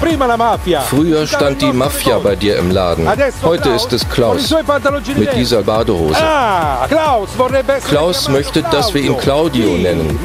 [0.90, 3.08] Früher stand die Mafia bei dir im Laden.
[3.44, 4.54] Heute ist es Klaus
[5.16, 6.16] mit dieser Badehose.
[6.22, 6.88] Ah,
[7.90, 10.20] Klaus möchte, dass wir ihn Claudio nennen.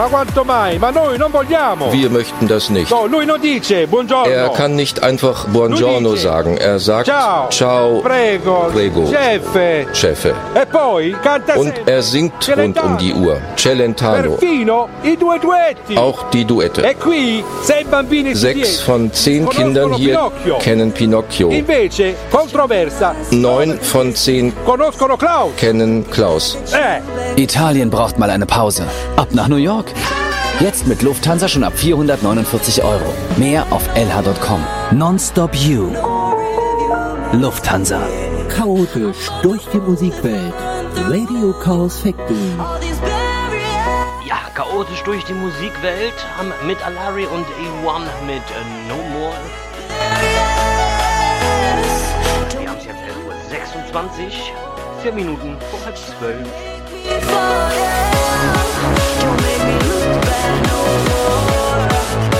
[1.91, 2.93] Wir möchten das nicht.
[4.27, 6.57] Er kann nicht einfach Buongiorno sagen.
[6.57, 7.11] Er sagt
[7.51, 8.01] Ciao.
[8.01, 8.71] Prego.
[8.73, 9.11] Prego.
[9.93, 10.35] Chefe.
[10.55, 13.40] E Und er singt rund um die Uhr.
[13.57, 14.39] Celentano.
[15.97, 16.83] Auch die Duette.
[18.35, 20.31] Sechs von zehn Kindern hier
[20.61, 21.51] kennen Pinocchio.
[23.31, 24.53] Neun von zehn
[25.57, 26.59] kennen Klaus.
[27.37, 28.85] Italien braucht mal eine Pause.
[29.17, 29.93] Ab nach New York.
[30.61, 33.15] Jetzt mit Lufthansa schon ab 449 Euro.
[33.37, 34.61] Mehr auf lh.com.
[34.91, 35.89] Nonstop You.
[37.33, 38.01] Lufthansa.
[38.49, 40.53] Chaotisch durch die Musikwelt.
[41.09, 42.90] Radio Chaos Factory
[44.61, 46.27] chaotisch durch die Musikwelt
[46.67, 49.33] mit Alari und E1 mit äh, No More.
[52.59, 53.01] Wir haben es jetzt
[53.51, 56.47] 11.26 Uhr, 4 Minuten vor halb 12.
[59.21, 60.77] Don't make me look back no
[61.09, 62.40] more.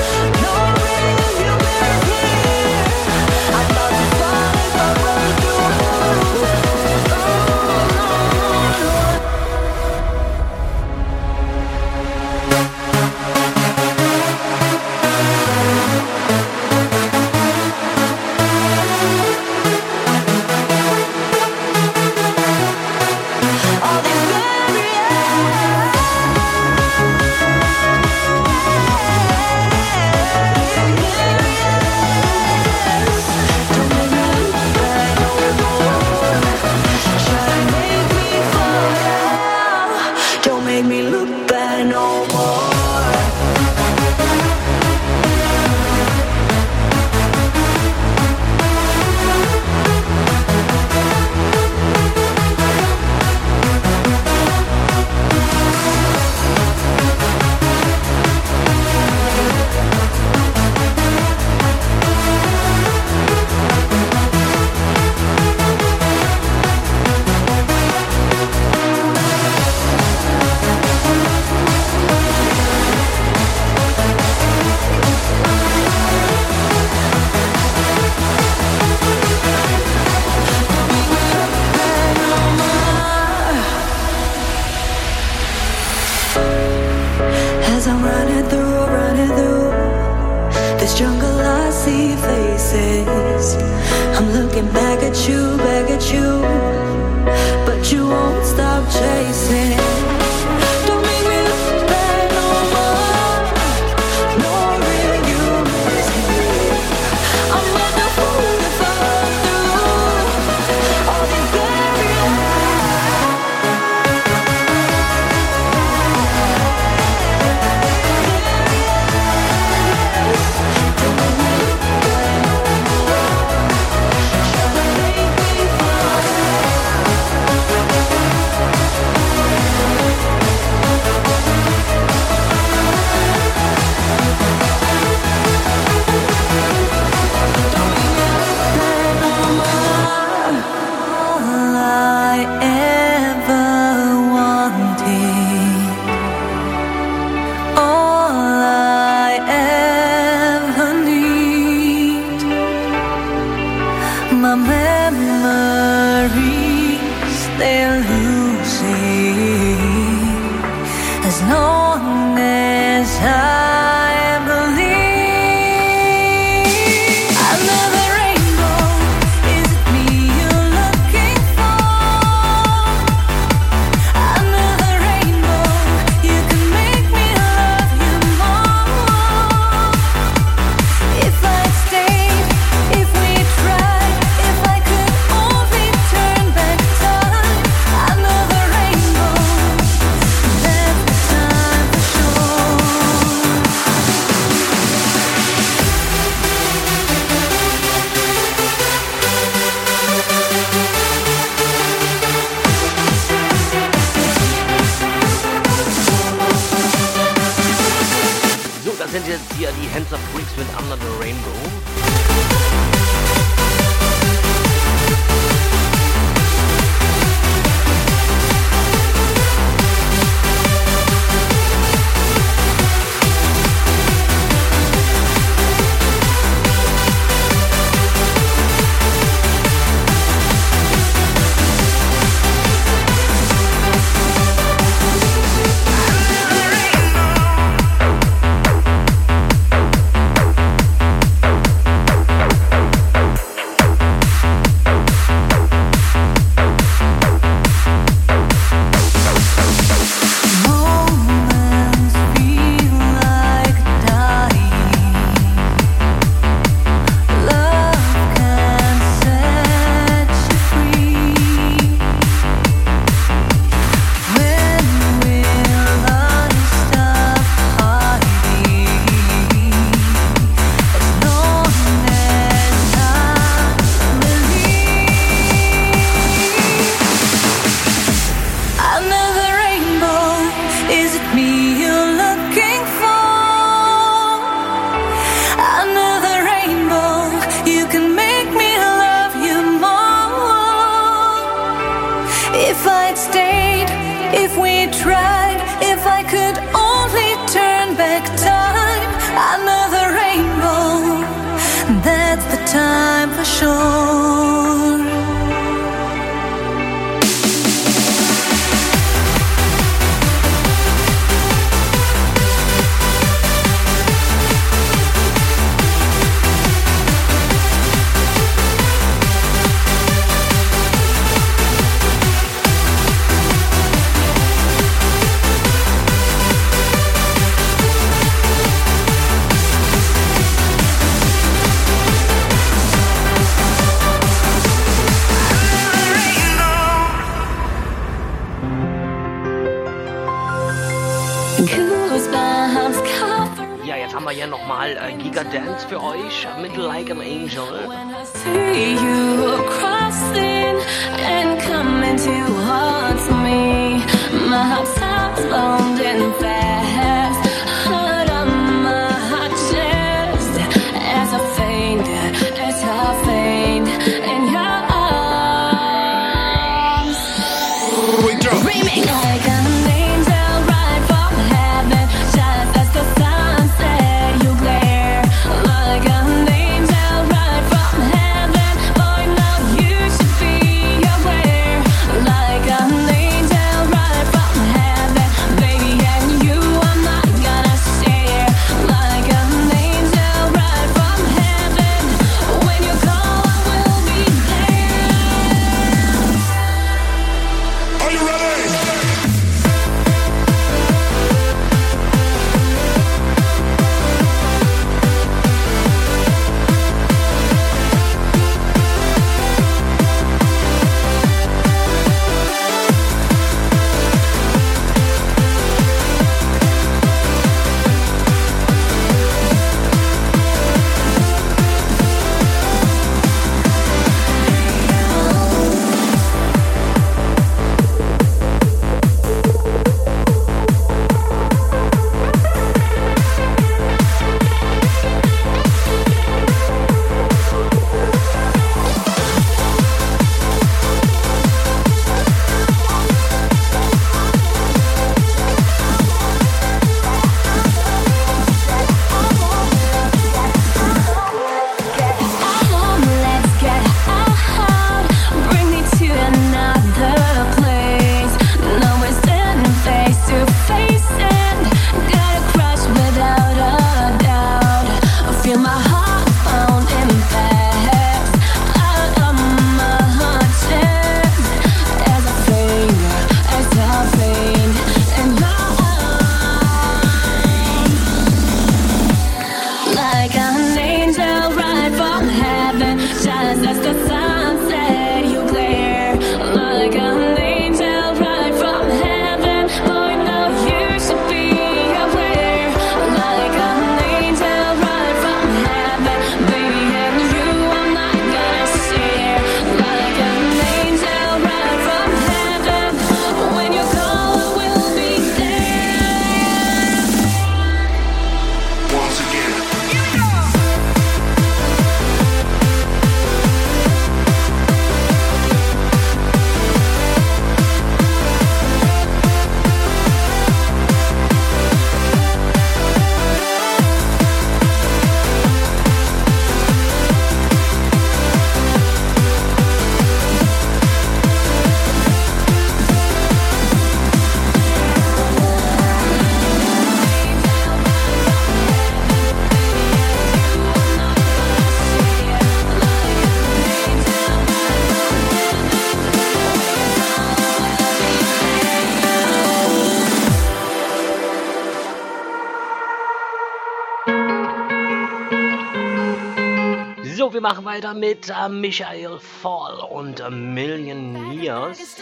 [557.71, 561.97] weiter mit äh, Michael Fall und A Million Years.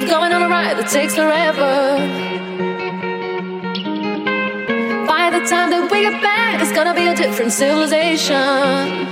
[0.00, 1.98] Going on a ride that takes forever.
[5.06, 9.07] By the time that we get back, it's gonna be a different civilization.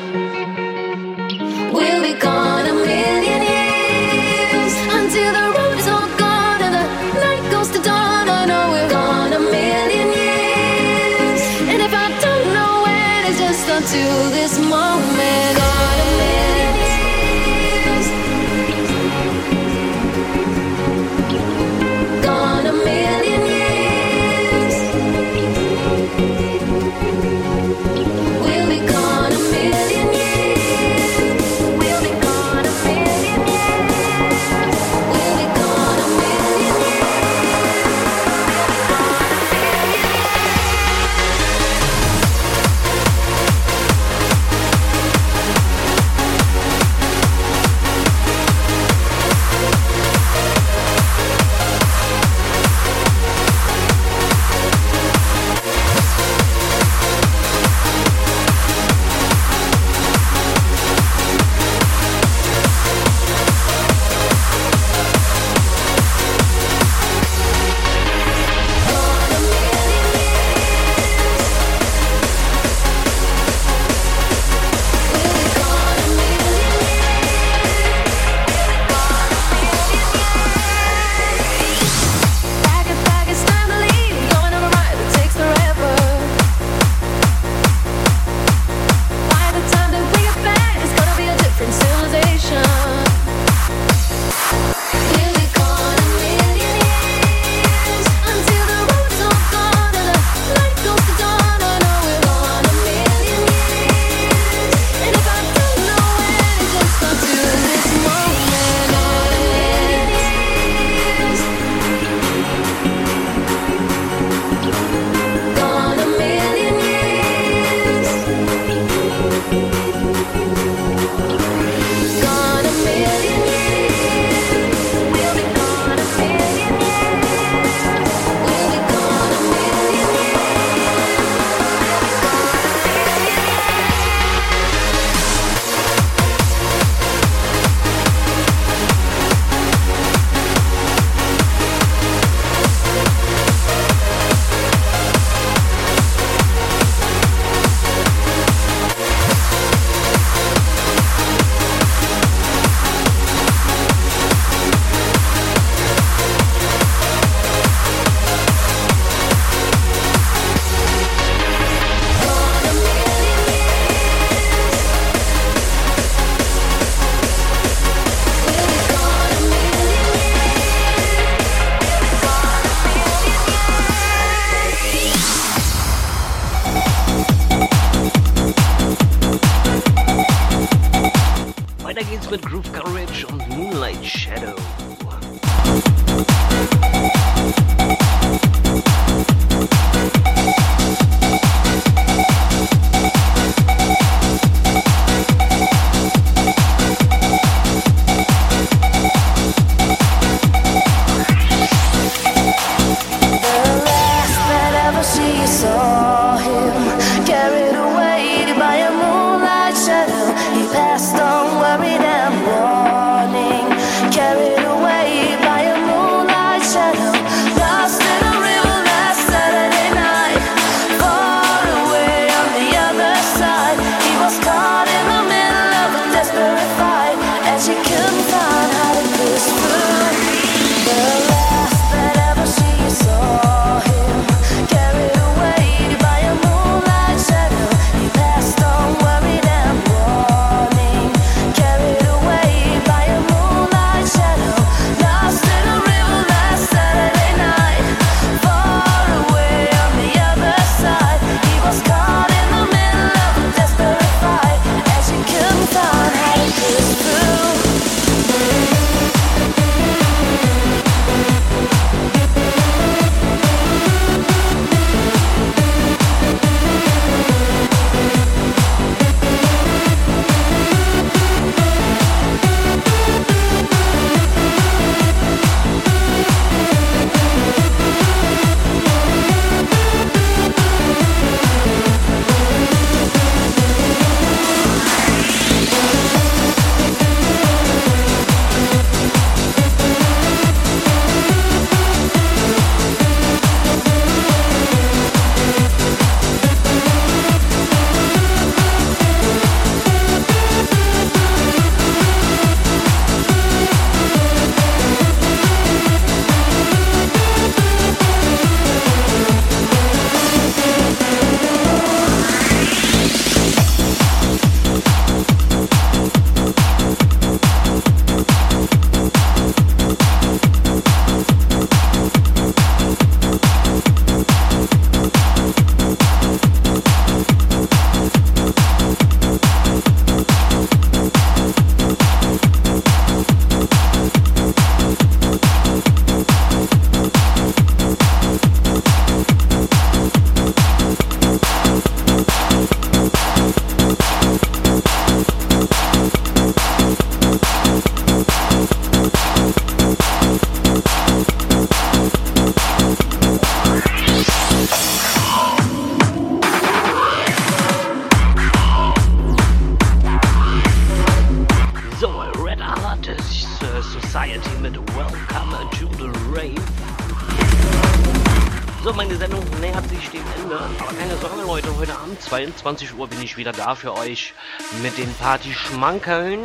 [372.36, 374.34] 22 Uhr, bin ich wieder da für euch
[374.82, 376.42] mit den Party-Schmankeln.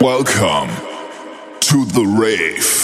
[0.00, 0.70] Welcome
[1.60, 2.83] to the rave.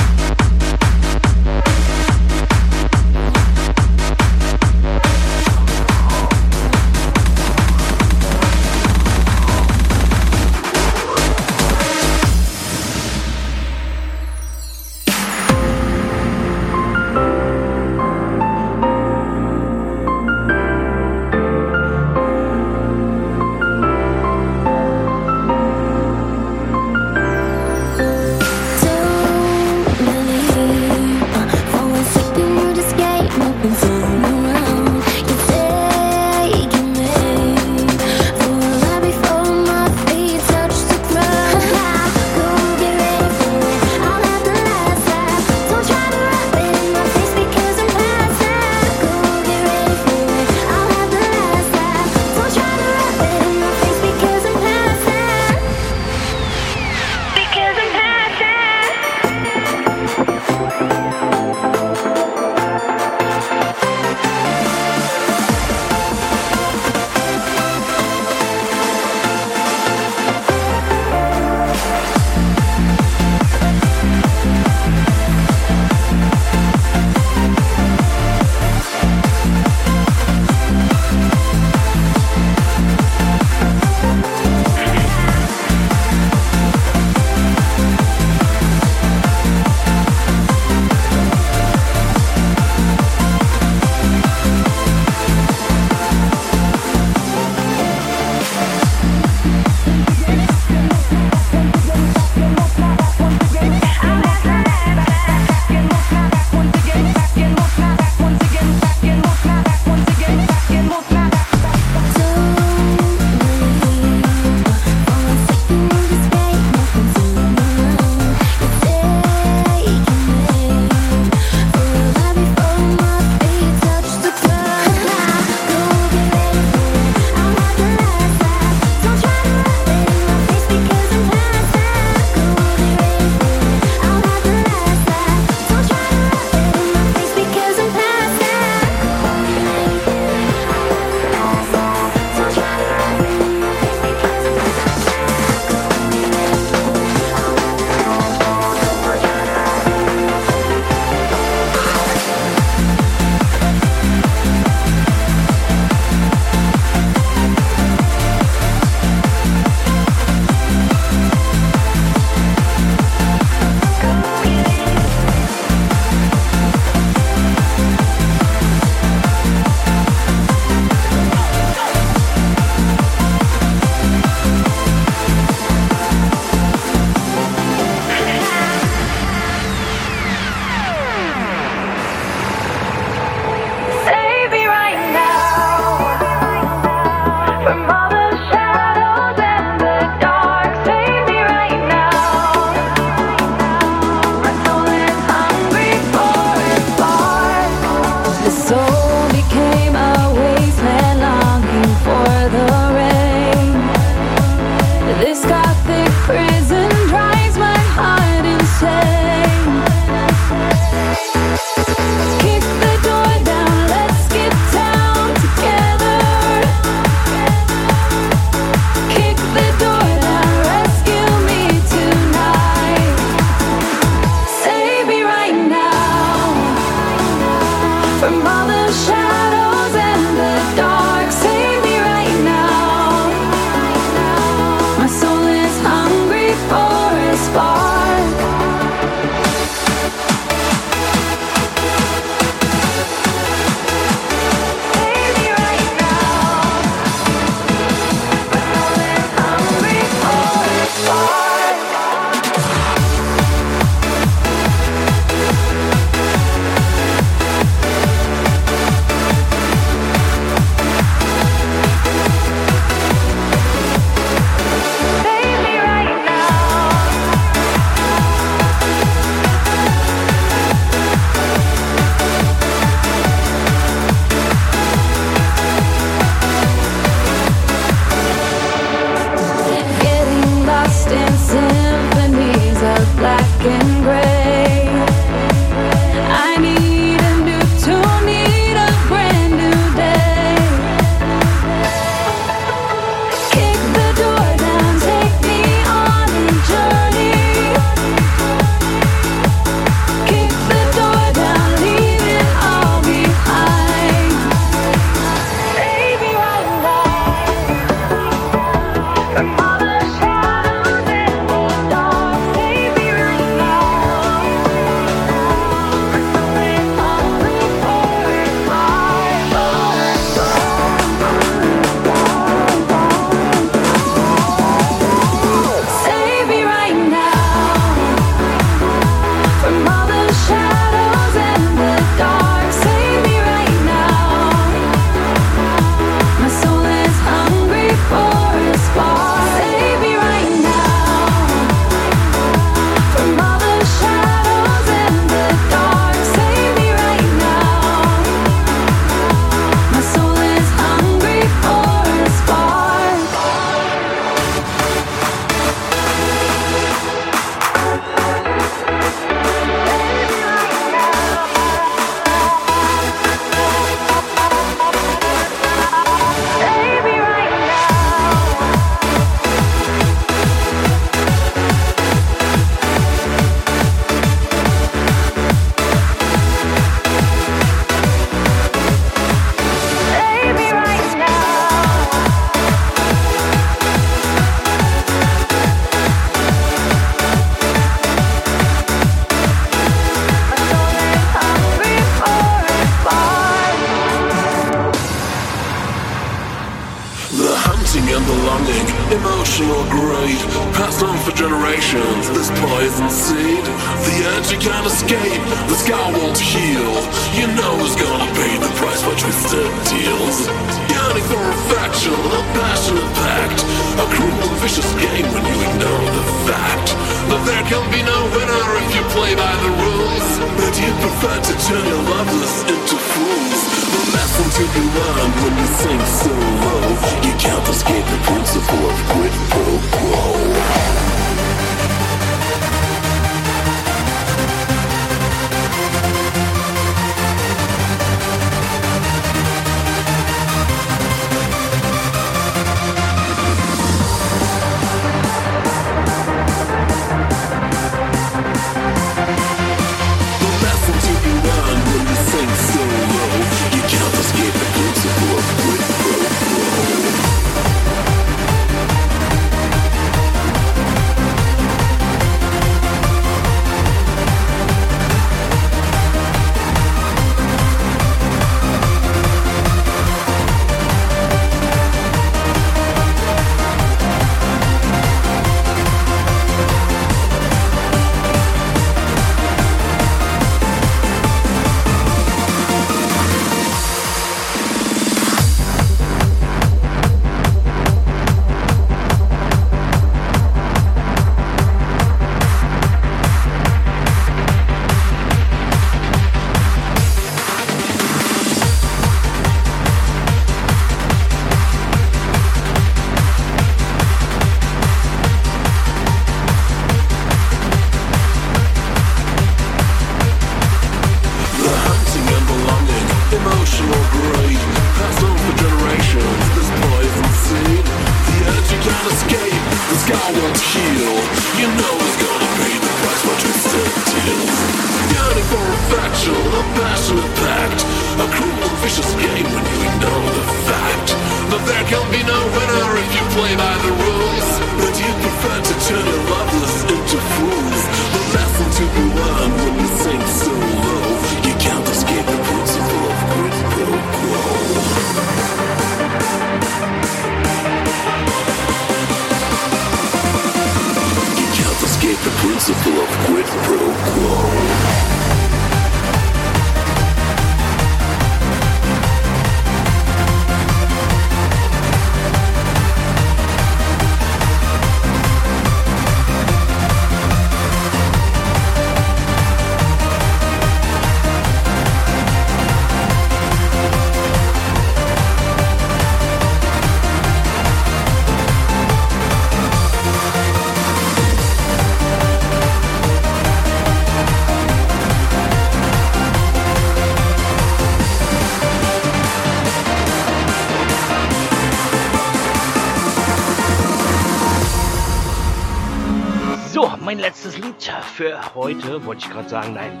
[598.18, 600.00] Für heute, wollte ich gerade sagen, nein,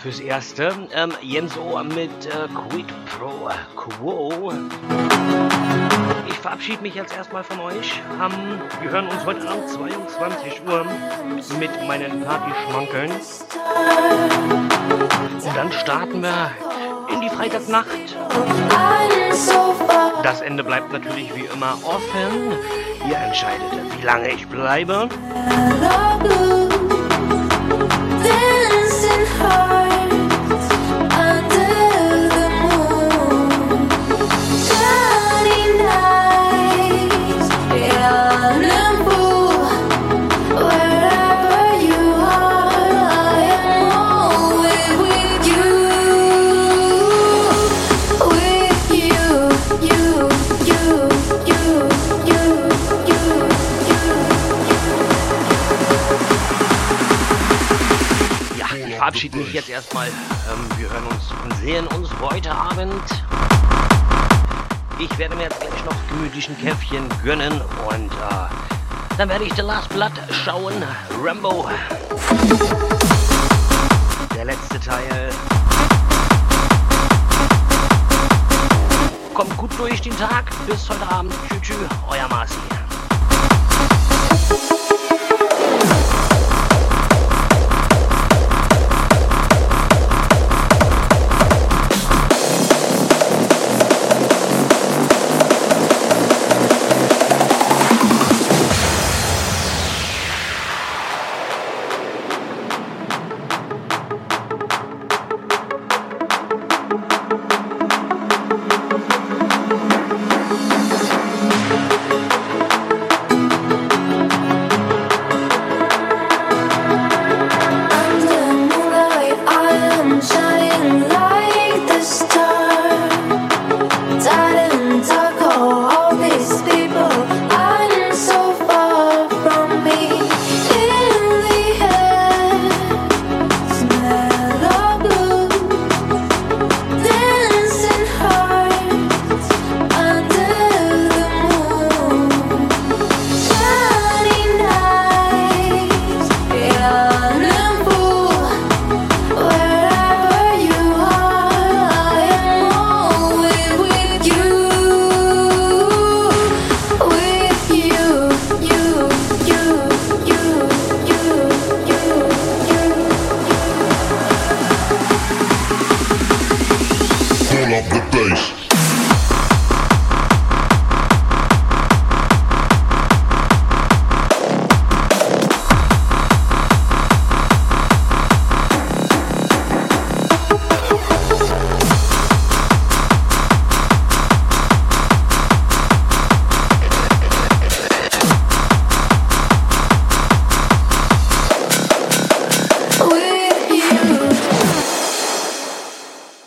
[0.00, 0.72] fürs Erste.
[0.92, 4.52] Ähm, Jens O mit äh, Quid Pro Quo.
[6.28, 8.00] Ich verabschiede mich jetzt erstmal von euch.
[8.22, 10.86] Ähm, wir hören uns heute Abend 22 Uhr
[11.58, 13.10] mit meinen Partyschmankeln.
[15.44, 16.52] Und dann starten wir
[17.12, 18.16] in die Freitagnacht.
[20.22, 22.52] Das Ende bleibt natürlich wie immer offen.
[23.08, 25.08] Ihr entscheidet, wie lange ich bleibe.
[59.56, 60.08] Jetzt erstmal.
[60.08, 63.02] Ähm, wir hören uns und sehen uns heute Abend.
[64.98, 69.54] Ich werde mir jetzt gleich noch gemütlich ein Käffchen gönnen und äh, dann werde ich
[69.54, 70.12] The Last Blood
[70.44, 70.74] schauen.
[71.24, 71.70] Rambo.
[74.34, 75.30] Der letzte Teil.
[79.32, 80.50] Kommt gut durch den Tag.
[80.66, 81.32] Bis heute Abend.
[81.62, 81.78] Tschüss,
[82.10, 82.75] euer Marci.